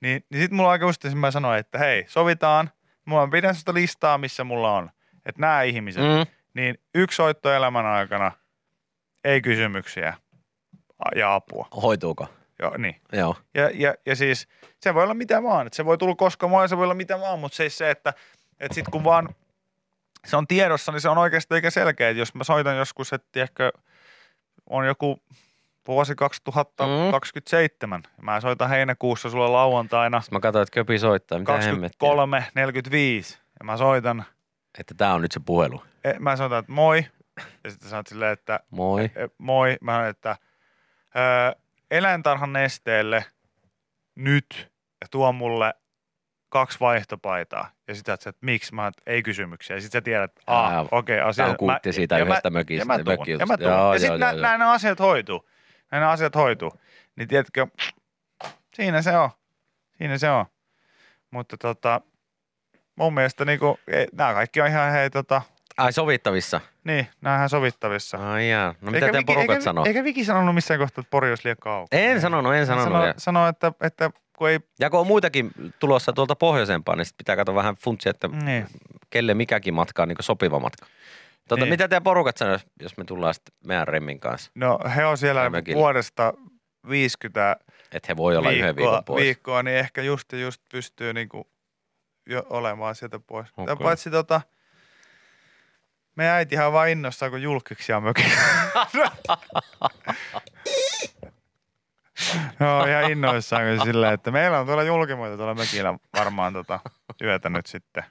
[0.01, 2.69] Niin, niin sitten mulla aika useasti mä sanoin, että hei, sovitaan,
[3.05, 4.89] mulla pidän sitä listaa, missä mulla on.
[5.25, 6.31] Että nämä ihmiset, mm.
[6.53, 8.31] Niin yksi soitto elämän aikana,
[9.23, 10.13] ei kysymyksiä
[11.15, 11.67] ja apua.
[11.83, 12.27] Hoituuko?
[12.59, 12.95] Joo, niin.
[13.13, 13.35] Joo.
[13.53, 14.47] Ja, ja, ja siis
[14.79, 15.67] se voi olla mitä vaan.
[15.67, 18.13] Että se voi tulla koska vaan, se voi olla mitä vaan, mutta siis se, että,
[18.59, 19.29] että sitten kun vaan
[20.27, 22.09] se on tiedossa, niin se on oikeasti eikä selkeä.
[22.09, 23.71] Että jos mä soitan joskus, että tiedätkö,
[24.69, 25.23] on joku
[25.87, 28.25] vuosi 2027, mm.
[28.25, 31.39] mä soitan heinäkuussa sulle lauantaina Sitten mä katsoin, että Köpi soittaa.
[31.39, 31.79] Mitä hemmettiä?
[31.79, 34.25] 23, 45 ja mä soitan,
[34.79, 35.83] Että tää on nyt se puhelu.
[36.03, 37.05] e, mä soitan, että moi.
[37.63, 39.03] Ja sitten sanot silleen, että Moi.
[39.03, 39.77] e, moi.
[39.81, 40.37] Mä sanon, että
[41.15, 41.55] ö,
[41.91, 43.25] eläintarhan nesteelle
[44.15, 44.71] nyt
[45.01, 45.73] ja tuo mulle
[46.49, 47.69] kaksi vaihtopaitaa.
[47.87, 48.75] Ja sitten että miksi?
[48.75, 49.75] Mä että ei kysymyksiä.
[49.75, 51.45] Ja sitten sä tiedät, että Aa, okei, okay, asia.
[51.45, 52.81] Tää on kuutti siitä ja yhdestä mä, mökistä.
[52.81, 53.69] Ja mä tuun, ja mä tuun.
[53.69, 55.49] Joo, ja sitten nä, näin asiat hoituu.
[55.91, 56.71] Näin asiat hoituu.
[57.15, 57.67] Niin tiedätkö,
[58.73, 59.29] siinä se on.
[59.97, 60.45] Siinä se on.
[61.31, 62.01] Mutta tota,
[62.95, 65.41] mun mielestä niinku, ei, nämä kaikki on ihan hei tota,
[65.77, 66.61] Ai sovittavissa.
[66.83, 68.31] niin, ihan sovittavissa.
[68.31, 68.75] Ai jaa.
[68.81, 69.85] No mitä teidän porukat eikä, sanoo?
[69.85, 71.87] Eikä Viki sanonut missään kohtaa, että Pori olisi liian kauan.
[71.91, 72.93] En sanonut, en sanonut.
[72.93, 77.17] Sano, sano että, että kun ei, Ja kun on muitakin tulossa tuolta pohjoisempaan, niin sit
[77.17, 78.67] pitää katsoa vähän funtsia, että niin.
[79.09, 80.85] kelle mikäkin matka on niin sopiva matka.
[81.47, 81.69] Tota, Niin.
[81.73, 84.51] Mitä teidän porukat sanoo, jos- me tullaan sitten meidän Remmin kanssa?
[84.55, 85.79] No he on siellä mökillä.
[85.79, 86.33] vuodesta
[86.89, 87.55] 50
[87.91, 89.23] Että he voi olla yhden viikkoa, viikon pois.
[89.23, 91.47] viikkoa, niin ehkä just ja just pystyy niinku
[92.25, 93.47] jo olemaan sieltä pois.
[93.57, 93.75] Okay.
[93.75, 94.41] Paitsi tota,
[96.15, 98.29] me äitihän on vaan innossaan, kun julkiksia mökillä.
[102.59, 106.79] no ihan innoissaan kun silleen, että meillä on tuolla julkimoita tuolla mökillä varmaan tota
[107.21, 108.03] yötä nyt sitten.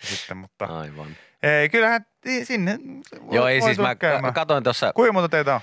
[0.00, 1.16] sitten mutta Aivan.
[1.42, 2.06] ei, kyllähän
[2.44, 2.78] sinne
[3.26, 4.34] voi, Joo, ei voi siis tulla mä käymään.
[4.34, 5.60] ka- katoin tuossa, Kuinka monta teitä on?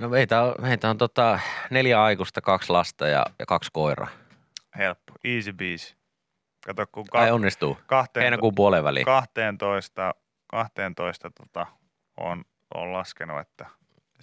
[0.00, 1.38] no meitä on, meitä on tota
[1.70, 4.08] neljä aikuista, kaksi lasta ja, ja kaksi koiraa.
[4.78, 5.94] Helppo, easy beasy.
[6.66, 7.78] Kato, kun Ai ka- onnistuu.
[7.86, 9.04] kahteen, Heinäkuun puolen väliin.
[9.06, 10.14] 12,
[10.46, 11.66] 12 tota,
[12.16, 12.44] on,
[12.74, 13.66] on laskenut, että,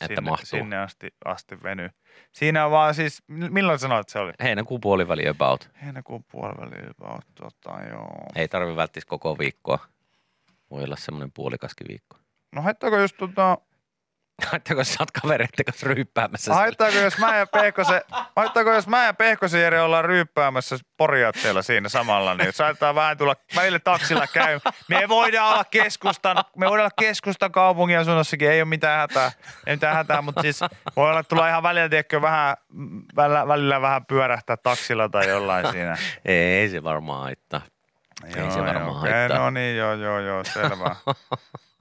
[0.08, 0.46] sinne, mahtuu.
[0.46, 1.90] sinne asti, asti venyy.
[2.32, 4.32] Siinä on vaan siis, milloin sanoit, että se oli?
[4.44, 5.70] Heinäkuun puoli väliin about.
[5.86, 8.26] Heinäkuun puoliväli, about, tota, joo.
[8.36, 9.80] Ei tarvi välttis koko viikkoa.
[10.72, 12.18] Voi olla semmoinen puolikaskin viikko.
[12.52, 13.58] No haittaako jos tota,
[14.52, 16.54] Haittaako sä oot kavereitten kanssa ryyppäämässä?
[16.54, 18.02] haittaako jos mä ja Pehkosen,
[18.36, 23.18] haittaako jos mä ja Pehkosen Jere ollaan ryyppäämässä porjat siellä siinä samalla, niin saattaa vähän
[23.18, 24.60] tulla välillä taksilla käy.
[24.90, 29.32] Me voidaan olla keskustan, me voidaan olla keskustan kaupungin asunnossakin, ei ole mitään hätää,
[29.68, 30.62] ei mitään hätää, mutta siis
[30.96, 32.58] voi olla, että tulee ihan välillä, tiedätkö, vähän,
[33.16, 35.98] välillä, välillä vähän pyörähtää taksilla tai jollain siinä.
[36.26, 37.62] Ei se varmaan haittaa.
[38.26, 39.38] Ei se varmaan okei, haittaa.
[39.38, 40.96] No niin, joo, joo, joo, selvä.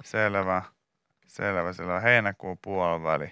[0.04, 0.62] selvä,
[1.30, 2.00] selvä, selvä.
[2.00, 3.30] Heinäkuun puoliväli.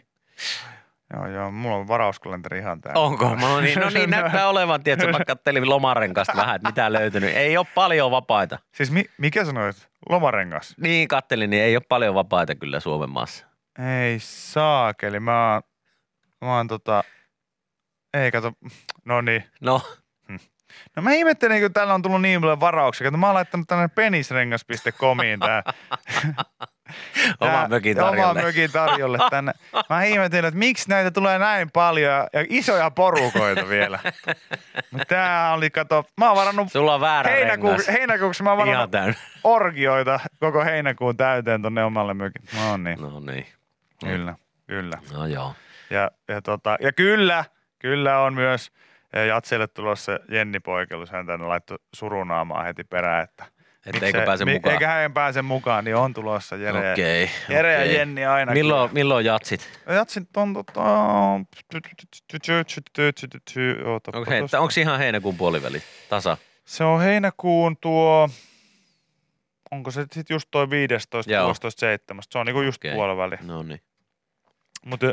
[1.15, 3.01] Joo, joo, mulla on varauskalenteri ihan täynnä.
[3.01, 3.35] Onko?
[3.35, 7.37] No niin, no niin näyttää olevan, tiedätkö, mä kattelin lomarenkasta vähän, että mitä löytynyt.
[7.37, 8.59] Ei ole paljon vapaita.
[8.75, 9.89] Siis mi- mikä sanoit?
[10.09, 10.75] Lomarengas?
[10.81, 13.47] Niin kattelin, niin ei ole paljon vapaita kyllä Suomen maassa.
[14.03, 15.63] Ei saakeli, mä oon,
[16.41, 17.05] mä oon tota,
[18.15, 18.53] ei kato,
[19.05, 19.45] no niin.
[19.61, 19.83] No,
[20.97, 23.07] No mä ihmettelin, kun täällä on tullut niin paljon varauksia.
[23.07, 25.62] Kato, mä oon laittanut tänne penisrengas.comiin tää.
[27.41, 28.31] Oma mökin tarjolle.
[28.31, 29.53] Oma mökin tarjolle tänne.
[29.91, 33.99] Mä ihmettelin, että miksi näitä tulee näin paljon ja, ja isoja porukoita vielä.
[34.91, 37.89] Mutta tää oli, kato, mä oon varannut sulla on väärä rengas.
[37.89, 42.51] heinäkuuksi mä oon varannut orgioita koko heinäkuun täyteen tonne omalle mökille.
[42.62, 43.47] No niin, No niin.
[44.05, 44.35] kyllä,
[44.66, 44.99] kyllä.
[45.12, 45.55] No joo.
[45.91, 47.45] Ja, ja, tota, ja kyllä,
[47.79, 48.73] kyllä on myös
[49.13, 51.11] eh, Jatselle tulossa Jenni Poikellus.
[51.11, 53.45] Hän tänne laittoi surunaamaa heti perään, että
[53.87, 54.73] Että eikö pääse mi- mukaan?
[54.73, 57.31] Eikä hän pääse mukaan, niin on tulossa Jere, Okei.
[57.49, 57.95] Jere ja okei.
[57.95, 58.53] Jenni aina.
[58.53, 59.81] Milloin, milloin jatsit?
[59.87, 60.81] Jatsin ton tota...
[64.19, 65.83] Onko, he, onko ihan heinäkuun puoliväli?
[66.09, 66.37] Tasa.
[66.65, 68.29] Se on heinäkuun tuo...
[69.71, 71.47] Onko se sitten just toi 15, Joo.
[71.47, 72.23] 16, 7?
[72.31, 72.95] Se on niinku just Okei.
[72.95, 73.37] puoliväli.
[73.43, 73.81] No niin.
[74.85, 75.07] Mutta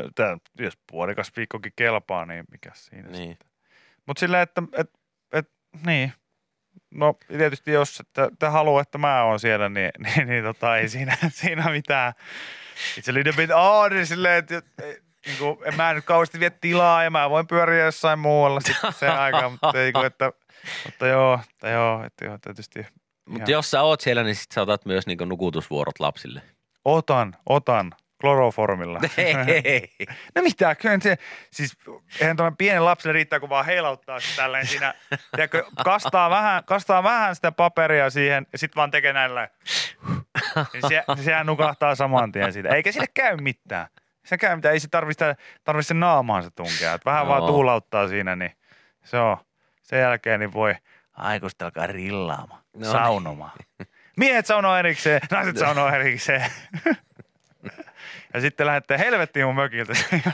[0.58, 3.28] jos puolikas viikkokin kelpaa, niin mikä siinä niin.
[3.30, 3.45] sitten.
[4.06, 4.90] Mutta silleen, että et,
[5.32, 5.50] et,
[5.86, 6.12] niin.
[6.90, 10.88] No tietysti jos te, te haluaa, että mä oon siellä, niin, niin, niin tota, ei
[10.88, 12.12] siinä, siinä mitään.
[12.98, 14.62] It's a little bit odd, niin silleen, että
[15.26, 18.92] niin kuin, en mä nyt kauheasti vie tilaa ja mä voin pyöriä jossain muualla sitten
[18.92, 20.32] se aika, mutta, ei, kun, että,
[20.84, 22.86] mutta joo, että joo, että joo, tietysti
[23.28, 26.42] Mutta jos sä oot siellä, niin sit sä otat myös niinku nukutusvuorot lapsille.
[26.84, 29.00] otan, otan kloroformilla.
[29.16, 29.88] Hei.
[30.34, 31.16] No mitä, kyllä se,
[31.50, 31.78] siis
[32.20, 34.94] eihän tuolla pienen lapselle riittää, kun vaan heilauttaa sitä tälleen siinä,
[35.34, 39.48] tiedätkö, kastaa vähän, kastaa vähän sitä paperia siihen ja sitten vaan tekee näillä.
[40.72, 42.68] Niin se, sehän nukahtaa saman tien siitä.
[42.68, 43.86] Eikä sille käy mitään.
[44.24, 46.94] Se käy mitään, ei se tarvitse, tarvitse naamaansa tunkea.
[46.94, 47.48] Et vähän vaan Joo.
[47.48, 48.52] tuulauttaa siinä, niin
[49.04, 49.36] se on.
[49.82, 50.74] Sen jälkeen niin voi
[51.12, 52.92] aikuista alkaa rillaamaan, No niin.
[52.92, 53.52] saunomaan.
[54.16, 56.44] Miehet saunoo erikseen, naiset saunoo erikseen.
[58.36, 59.92] ja sitten lähdette helvettiin mun mökiltä.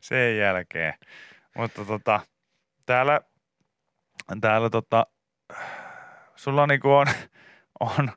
[0.00, 0.94] sen jälkeen.
[1.56, 2.20] Mutta tota,
[2.86, 3.20] täällä,
[4.40, 5.06] täällä tota,
[6.36, 7.06] sulla niinku on,
[7.80, 8.12] on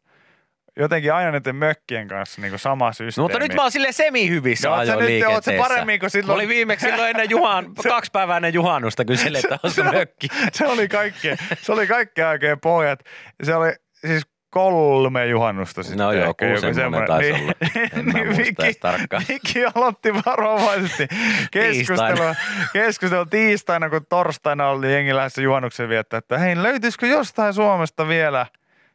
[0.77, 3.13] jotenkin aina näiden mökkien kanssa niinku sama systeemi.
[3.17, 5.05] No, mutta nyt mä oon sille semi-hyvissä Ja oot sä ajoin
[5.45, 9.37] nyt- paremmin kuin silloin- Mä olin viimeksi silloin ennen juhan, kaksi päivää ennen juhannusta kyseli,
[9.37, 10.27] että olisiko mökki.
[10.53, 12.99] se oli kaikkea, se oli kaikkea oikein pohjat.
[13.43, 13.73] Se oli
[14.07, 15.97] siis kolme juhannusta sitten.
[16.05, 17.53] No joo, kuusi semmoinen taisi olla.
[17.97, 19.23] En mä muista edes tarkkaan.
[19.29, 21.07] Viki aloitti varovaisesti
[21.51, 22.35] keskustelua,
[22.73, 28.45] keskustelua tiistaina, kun torstaina oli jengi lähdössä juhannuksen viettää, että hei, löytyisikö jostain Suomesta vielä,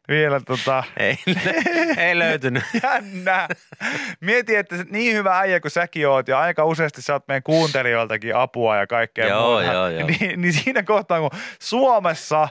[0.09, 1.18] vielä tota, Ei,
[2.06, 2.64] ei löytynyt.
[2.82, 3.48] jännää.
[4.20, 8.76] Mieti, että niin hyvä äijä kuin säkin oot ja aika useasti saat meidän kuuntelijoiltakin apua
[8.76, 9.72] ja kaikkea Joo, muuta.
[9.72, 10.06] joo, joo.
[10.06, 11.30] Niin, niin siinä kohtaa, kun
[11.61, 12.48] Suomessa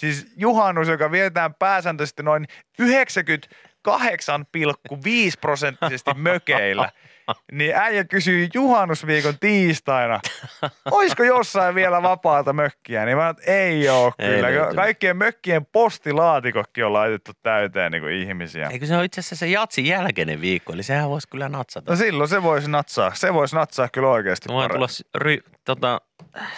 [0.00, 2.46] siis juhannus, joka vietetään pääsääntöisesti noin
[2.82, 2.86] 98,5
[5.40, 6.90] prosenttisesti mökeillä,
[7.52, 10.20] niin äijä kysyy juhannusviikon tiistaina,
[10.90, 13.04] olisiko jossain vielä vapaata mökkiä?
[13.04, 14.48] Niin mä sanoin, että ei ole Ei kyllä.
[14.50, 14.74] löytynyt.
[14.76, 18.68] Kaikkien mökkien postilaatikokki on laitettu täyteen niin kuin ihmisiä.
[18.68, 21.92] Eikö se ole itse asiassa se jatsin jälkeinen viikko, eli sehän voisi kyllä natsata.
[21.92, 23.14] No silloin se voisi natsaa.
[23.14, 24.48] Se voisi natsaa kyllä oikeasti.
[24.48, 26.00] Mä voin tulla ry, tota,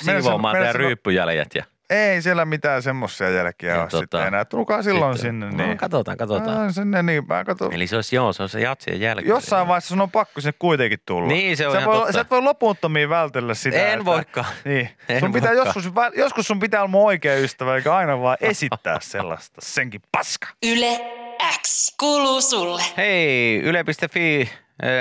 [0.00, 1.54] siivoamaan sano- ryyppyjäljet.
[1.54, 4.44] Ja, Ei siellä mitään semmoisia jälkiä Ja ole tota- sitten enää.
[4.44, 5.50] Tulkaa silloin sitten- sinne.
[5.50, 5.78] No, Niin.
[5.78, 6.66] katsotaan, katsotaan.
[6.66, 7.26] Ah, sinne niin.
[7.28, 7.72] Mä katson.
[7.72, 9.28] Eli se olisi joo, se on se jatsien jälkeen.
[9.28, 11.28] Jossain vaiheessa sun on pakko sinne kuitenkin tulla.
[11.28, 12.12] Niin, se on sä, ihan voi, totta.
[12.12, 13.86] sä et voi loputtomiin vältellä sitä.
[13.86, 14.46] En että- voikaan.
[14.64, 14.88] Niin.
[15.08, 15.66] En sun pitää voikaan.
[15.66, 19.60] joskus, vä- joskus sun pitää olla mun oikea ystävä, eikä aina vaan esittää sellaista.
[19.62, 20.48] Senkin paska.
[20.62, 21.00] Yle
[21.62, 22.82] X kuuluu sulle.
[22.96, 24.50] Hei, yle.fi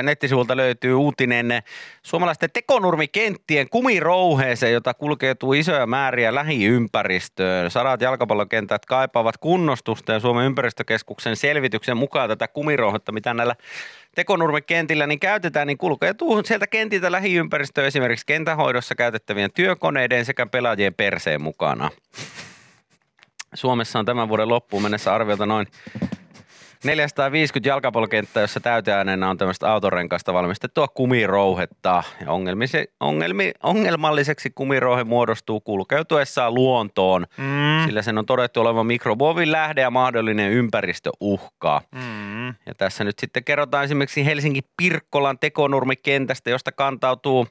[0.03, 1.63] nettisivulta löytyy uutinen
[2.03, 7.71] suomalaisten tekonurmikenttien kumirouheeseen, jota kulkeutuu isoja määriä lähiympäristöön.
[7.71, 13.55] Sadat jalkapallokentät kaipaavat kunnostusta ja Suomen ympäristökeskuksen selvityksen mukaan tätä kumirouhetta, mitä näillä
[14.15, 21.41] tekonurmikentillä niin käytetään, niin kulkeutuu sieltä kentiltä lähiympäristöön esimerkiksi kentähoidossa käytettävien työkoneiden sekä pelaajien perseen
[21.41, 21.89] mukana.
[23.53, 25.67] Suomessa on tämän vuoden loppuun mennessä arviolta noin
[26.83, 32.03] 450 jalkapallokenttää, jossa täyteääneenä on tämmöistä autorenkaista valmistettua kumirouhetta.
[32.21, 37.85] Ja ongelmisi- ongelmi, ongelmalliseksi kumirouhe muodostuu kulkeutuessaan luontoon, Mm.
[37.85, 41.81] sillä sen on todettu olevan mikromuovin lähde ja mahdollinen ympäristöuhka.
[41.95, 42.47] Mm.
[42.47, 47.47] Ja tässä nyt sitten kerrotaan esimerkiksi Helsingin Pirkkolan tekonurmikentästä, josta kantautuu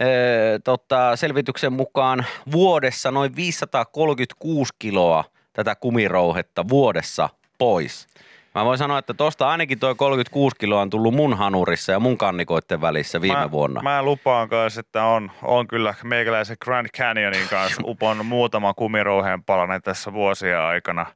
[0.00, 8.06] Öö, tota, selvityksen mukaan vuodessa noin 536 kiloa tätä kumirouhetta vuodessa pois.
[8.54, 12.18] Mä voin sanoa, että tosta ainakin toi 36 kiloa on tullut mun hanurissa ja mun
[12.18, 13.82] kannikoiden välissä viime mä, vuonna.
[13.82, 19.82] Mä lupaan kanssa, että on, on kyllä meikäläisen Grand Canyonin kanssa uponnut muutama kumirouheen palanen
[19.82, 21.06] tässä vuosien aikana.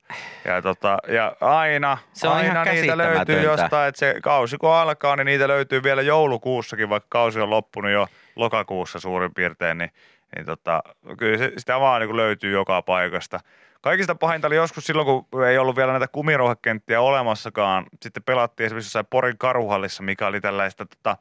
[0.45, 5.17] Ja, tota, ja aina, Se on aina niitä löytyy jostain, että se kausi kun alkaa,
[5.17, 8.07] niin niitä löytyy vielä joulukuussakin, vaikka kausi on loppunut jo
[8.37, 9.91] lokakuussa suurin piirtein, niin,
[10.37, 10.83] niin tota,
[11.19, 13.41] kyllä se, sitä vaan niin löytyy joka paikasta.
[13.81, 17.87] Kaikista pahinta oli joskus silloin, kun ei ollut vielä näitä kumirouhekenttiä olemassakaan.
[18.03, 21.17] Sitten pelattiin esimerkiksi jossain Porin karuhallissa, mikä oli tällaista tota,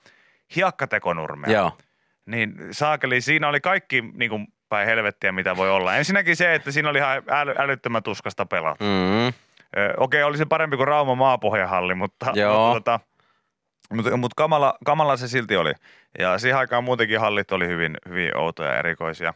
[0.55, 1.51] hiakkatekonurmea.
[1.51, 1.77] Joo.
[2.25, 5.95] Niin saakeli, siinä oli kaikki niin kuin, päin helvettiä, mitä voi olla.
[5.95, 8.83] Ensinnäkin se, että siinä oli ihan äly, älyttömän tuskasta pelata.
[8.83, 9.27] Mm.
[9.27, 12.73] Ö, Okei, oli se parempi kuin Rauma maapohjahalli, mutta, Joo.
[12.73, 12.99] mutta, tota,
[13.93, 15.73] mutta, mutta kamala, kamala, se silti oli.
[16.19, 19.33] Ja siihen aikaan muutenkin hallit oli hyvin, hyvin outoja ja erikoisia.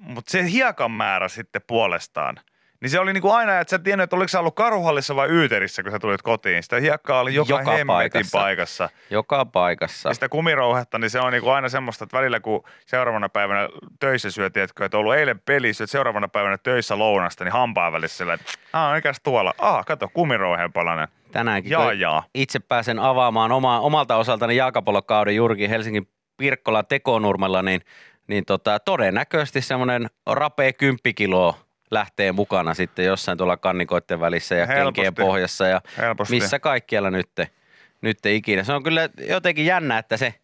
[0.00, 2.36] Mutta se hiekan määrä sitten puolestaan,
[2.80, 5.28] niin se oli niinku aina, että sä et tiennyt, että oliko sä ollut karuhallissa vai
[5.28, 6.62] yyterissä, kun sä tulit kotiin.
[6.62, 8.38] Sitä hiekkaa oli joka, Joka hemmetin paikassa.
[8.38, 8.88] paikassa.
[9.10, 10.08] Joka paikassa.
[10.08, 13.68] Ja sitä kumirouhetta, niin se on niinku aina semmoista, että välillä kun seuraavana päivänä
[14.00, 18.16] töissä syö, tiedätkö, että ollut eilen peli, syöt seuraavana päivänä töissä lounasta, niin hampaan välissä
[18.16, 19.54] sillä, että aah, mikäs tuolla?
[19.58, 21.08] Ah, kato, kumirouheen palanen.
[21.32, 22.24] Tänäänkin, Jaa, jaa.
[22.34, 27.80] itse pääsen avaamaan oma, omalta osaltani jalkapallokauden juurikin Helsingin Pirkkolan tekonurmella, niin,
[28.26, 31.56] niin tota, todennäköisesti semmoinen rapea kymppikilo
[31.90, 34.84] lähtee mukana sitten jossain tuolla kannikoiden välissä ja Helposti.
[35.02, 36.34] kenkien pohjassa ja Helposti.
[36.34, 37.28] missä kaikkialla nyt,
[38.00, 38.64] nyt ikinä.
[38.64, 40.34] Se on kyllä jotenkin jännä, että se,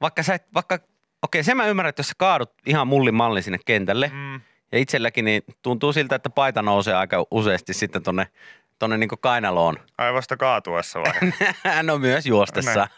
[0.00, 0.78] vaikka sä et, vaikka,
[1.22, 4.34] okei sen mä ymmärrän, että jos sä kaadut ihan mullin malli sinne kentälle, Mm.
[4.72, 8.26] ja itselläkin niin tuntuu siltä, että paita nousee aika useasti sitten tonne,
[8.78, 9.76] tonne niin kainaloon.
[9.98, 11.12] Ai vasta kaatuessa vai?
[11.82, 12.88] no myös juostessa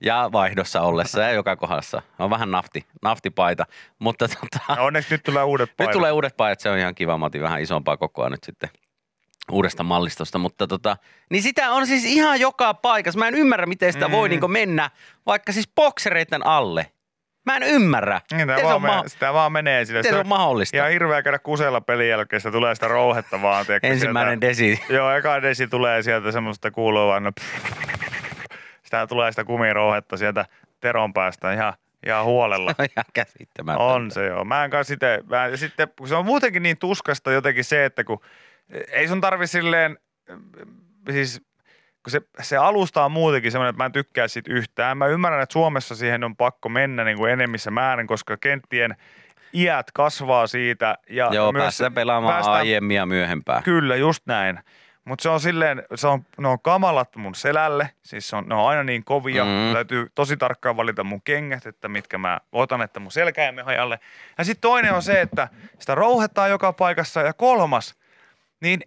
[0.00, 2.02] ja vaihdossa ollessa ja joka kohdassa.
[2.18, 3.66] On vähän nafti, naftipaita,
[3.98, 5.92] mutta tota, No onneksi nyt tulee uudet nyt paidat.
[5.92, 7.18] tulee uudet paidat, se on ihan kiva.
[7.18, 8.70] Mä otin vähän isompaa kokoa nyt sitten
[9.50, 10.96] uudesta mallistosta, mutta tota,
[11.30, 13.18] niin sitä on siis ihan joka paikassa.
[13.18, 14.12] Mä en ymmärrä, miten sitä mm.
[14.12, 14.90] voi niinku mennä,
[15.26, 16.90] vaikka siis boksereiden alle.
[17.46, 18.20] Mä en ymmärrä.
[18.32, 20.02] Niin, tämä se vaan, on, ma- sitä vaan menee sille.
[20.02, 20.76] se on mahdollista?
[20.76, 23.66] Ihan hirveä käydä kusella pelin jälkeen, sitä tulee sitä rouhetta vaan.
[23.66, 24.80] Tiedätkö, Ensimmäinen sieltä, desi.
[24.94, 27.30] Joo, eka desi tulee sieltä semmoista kuuluu vaan, no,
[28.84, 30.44] sitä tulee sitä kumirouhetta sieltä
[30.80, 31.52] teron päästä.
[31.52, 31.74] Ihan,
[32.06, 32.70] ja huolella.
[32.78, 33.84] Ihan käsittämätöntä.
[33.84, 34.44] On se joo.
[34.44, 37.84] Mä en kanssa itse, mä, ja sitten kun se on muutenkin niin tuskasta jotenkin se,
[37.84, 38.20] että kun
[38.92, 39.98] ei sun tarvi silleen,
[41.12, 41.42] siis
[42.04, 44.98] kun se, se alusta on muutenkin semmoinen, että mä en tykkää siitä yhtään.
[44.98, 48.96] Mä ymmärrän, että Suomessa siihen on pakko mennä niin kuin enemmissä määrin, koska kenttien
[49.54, 50.98] iät kasvaa siitä.
[51.10, 53.62] Ja Joo, myös päästään pelaamaan päästään- aiemmin ja myöhempään.
[53.62, 54.60] Kyllä, just näin.
[55.04, 58.54] Mutta se on silleen, se on, ne on kamalat mun selälle, siis se on, ne
[58.54, 59.44] on aina niin kovia.
[59.44, 59.72] Mm.
[59.72, 63.98] Täytyy tosi tarkkaan valita mun kengät, että mitkä mä otan, että mun selkäimen hajalle.
[64.38, 65.48] Ja sitten toinen on se, että
[65.78, 67.20] sitä rouhetaan joka paikassa.
[67.20, 67.94] Ja kolmas,
[68.60, 68.80] niin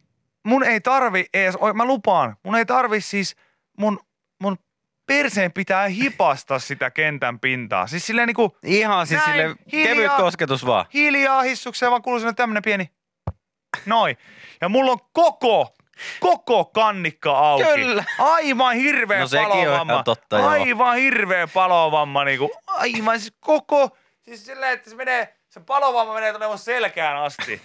[0.46, 3.36] mun ei tarvi edes, oi, mä lupaan, mun ei tarvi siis
[3.78, 4.00] mun,
[4.42, 4.58] mun
[5.06, 7.88] perseen pitää hipasta sitä kentän pintaa.
[7.88, 9.96] Siis silleen niinku Ihan siis Näin, sille hiljaa.
[9.96, 10.86] kevyt kosketus vaan.
[10.94, 12.90] hiljaa hissukseen, vaan kuuluu sinne tämmönen pieni
[13.86, 14.18] noin.
[14.62, 15.76] Ja mulla on koko,
[16.20, 17.64] koko kannikka auki.
[17.76, 18.04] Kyllä.
[18.20, 20.04] Aivan hirveä No palovamma.
[20.04, 20.48] totta, joo.
[20.48, 22.24] aivan hirveä palovamma.
[22.24, 27.18] Niinku, aivan siis koko, siis silleen, että se menee, se palovamma menee tuonne mun selkään
[27.18, 27.62] asti.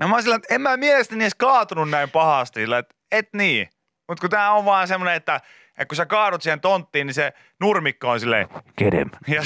[0.00, 3.28] Ja mä oon sillä, että en mä mielestäni edes kaatunut näin pahasti, sillä, että et
[3.32, 3.68] niin.
[4.08, 5.36] Mutta kun tää on vaan semmonen, että,
[5.68, 9.10] että kun sä kaadut siihen tonttiin, niin se nurmikko on silleen, Kedem.
[9.28, 9.42] ja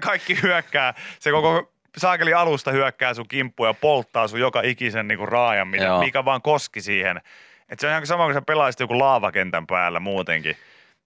[0.00, 5.26] kaikki hyökkää, se koko saakeli alusta hyökkää sun kimppuun ja polttaa sun joka ikisen niinku
[5.26, 7.20] raajan, mikä, mikä vaan koski siihen.
[7.68, 10.56] Et se on ihan sama kuin sä pelaisit joku laavakentän päällä muutenkin.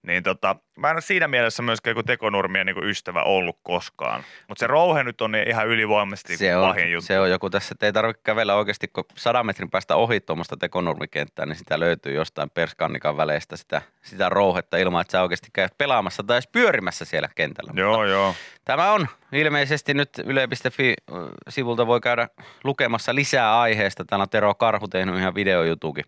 [0.07, 4.23] Niin tota, mä en ole siinä mielessä myöskään joku tekonurmien niinku ystävä ollut koskaan.
[4.47, 7.07] Mutta se rouhe nyt on ihan ylivoimaisesti Se on, pahin juttu.
[7.07, 10.57] se on joku tässä, että ei tarvitse kävellä oikeasti, kun sadan metrin päästä ohi tuommoista
[10.57, 15.77] tekonurmikenttää, niin sitä löytyy jostain perskannikan väleistä sitä, sitä rouhetta ilman, että sä oikeasti käyt
[15.77, 17.71] pelaamassa tai edes pyörimässä siellä kentällä.
[17.75, 18.35] Joo, joo.
[18.65, 22.27] Tämä on ilmeisesti nyt yle.fi-sivulta voi käydä
[22.63, 24.05] lukemassa lisää aiheesta.
[24.05, 26.05] Täällä on Tero Karhu tehnyt ihan videojutukin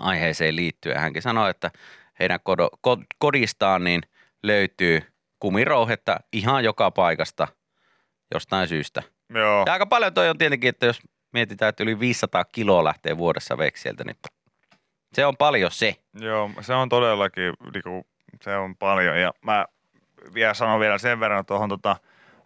[0.00, 1.00] aiheeseen liittyen.
[1.00, 1.70] Hänkin sanoi, että
[2.18, 4.00] heidän kodo, ko- kodistaan niin
[4.42, 5.02] löytyy
[5.40, 7.48] kumirouhetta ihan joka paikasta
[8.34, 9.02] jostain syystä.
[9.34, 9.62] joo.
[9.66, 11.00] Ja aika paljon toi on tietenkin, että jos
[11.32, 14.16] mietitään, että yli 500 kiloa lähtee vuodessa veksieltä, niin
[15.14, 15.96] se on paljon se.
[16.20, 18.06] Joo, se on todellakin, niinku,
[18.42, 19.20] se on paljon.
[19.20, 19.66] Ja mä
[20.34, 21.96] vielä sanon vielä sen verran tuohon tota,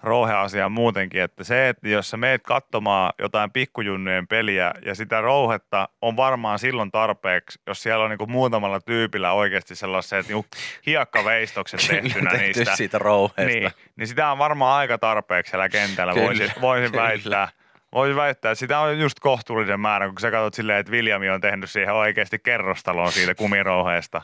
[0.06, 5.88] rouheasiaan muutenkin, että se, että jos sä meet katsomaan jotain pikkujunnujen peliä ja sitä rouhetta
[6.02, 10.46] on varmaan silloin tarpeeksi, jos siellä on niinku muutamalla tyypillä oikeasti sellaiset niinku
[10.86, 12.76] hiekkaveistokset tehtynä Tehty niistä.
[12.76, 13.44] siitä rouheesta.
[13.46, 17.02] Niin, niin sitä on varmaan aika tarpeeksi siellä kentällä, Kyllä, voisin, voisin kyllä.
[17.02, 17.48] väittää.
[17.92, 21.40] Voisin väittää, että sitä on just kohtuullisen määrä, kun sä katsot silleen, että Viljami on
[21.40, 24.20] tehnyt siihen oikeasti kerrostalon siitä kumirouheesta.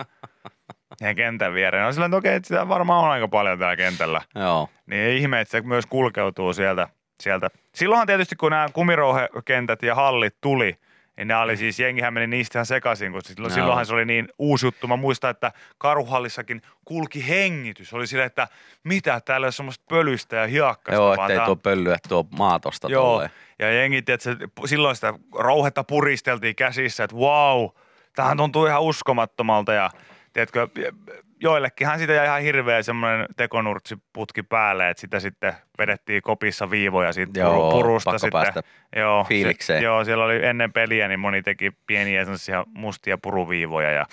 [1.01, 1.85] Ja kentän viereen.
[1.85, 4.21] No sillä että okei, että sitä varmaan on aika paljon täällä kentällä.
[4.35, 4.69] Joo.
[4.87, 6.89] Niin ei ihme, että se myös kulkeutuu sieltä.
[7.21, 7.51] sieltä.
[7.75, 10.77] Silloinhan tietysti, kun nämä kumirouhekentät ja hallit tuli,
[11.17, 13.55] niin nämä oli siis, jengihän meni niistä ihan sekaisin, koska silloin, Joo.
[13.55, 14.87] silloinhan se oli niin uusi juttu.
[14.89, 17.93] Mä muistan, että karuhallissakin kulki hengitys.
[17.95, 18.49] Oli silleen, että
[18.85, 20.95] mitä, täällä on semmoista pölystä ja hiakkasta.
[20.95, 23.31] Joo, vaan ettei on- tuo pöllyä tuo maatosta Joo, tolleen.
[23.59, 24.31] ja jengi, että
[24.67, 27.69] silloin sitä rouhetta puristeltiin käsissä, että wow,
[28.17, 29.91] tähän tuntuu ihan uskomattomalta ja
[30.33, 30.69] tiedätkö,
[31.41, 37.41] joillekinhan siitä jäi ihan hirveä semmoinen tekonurtsiputki päälle, että sitä sitten vedettiin kopissa viivoja siitä
[37.41, 38.31] Joo, puru, purusta sitten.
[38.33, 38.63] päästä
[38.97, 39.81] joo, fiilikseen.
[39.81, 44.07] Se, joo, siellä oli ennen peliä, niin moni teki pieniä semmoisia mustia puruviivoja ja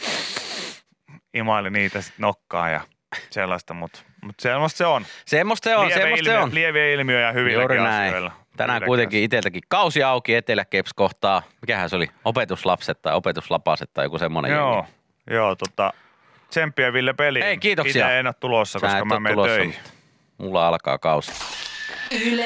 [1.33, 2.81] imaili niitä sitten nokkaan ja
[3.29, 5.05] sellaista, mutta mut semmoista se on.
[5.25, 6.55] Semmosta se on, Lieviä semmosta se ilmiö- on.
[6.55, 8.31] Lieviä ilmiöjä hyvilläkin asioilla.
[8.57, 11.41] Tänään kuitenkin itseltäkin kausi auki Etelä-Keps kohtaa.
[11.61, 12.07] Mikähän se oli?
[12.25, 14.91] Opetuslapset tai opetuslapaset tai joku semmoinen Joo, jengi.
[15.31, 15.93] joo tota,
[16.49, 17.45] tsemppiä Ville peliin.
[17.45, 18.05] Hei, kiitoksia.
[18.05, 19.67] Itse en ole tulossa, Sä koska mä menen töihin.
[19.67, 19.91] mutta
[20.37, 21.31] Mulla alkaa kausi.
[22.25, 22.45] Yle.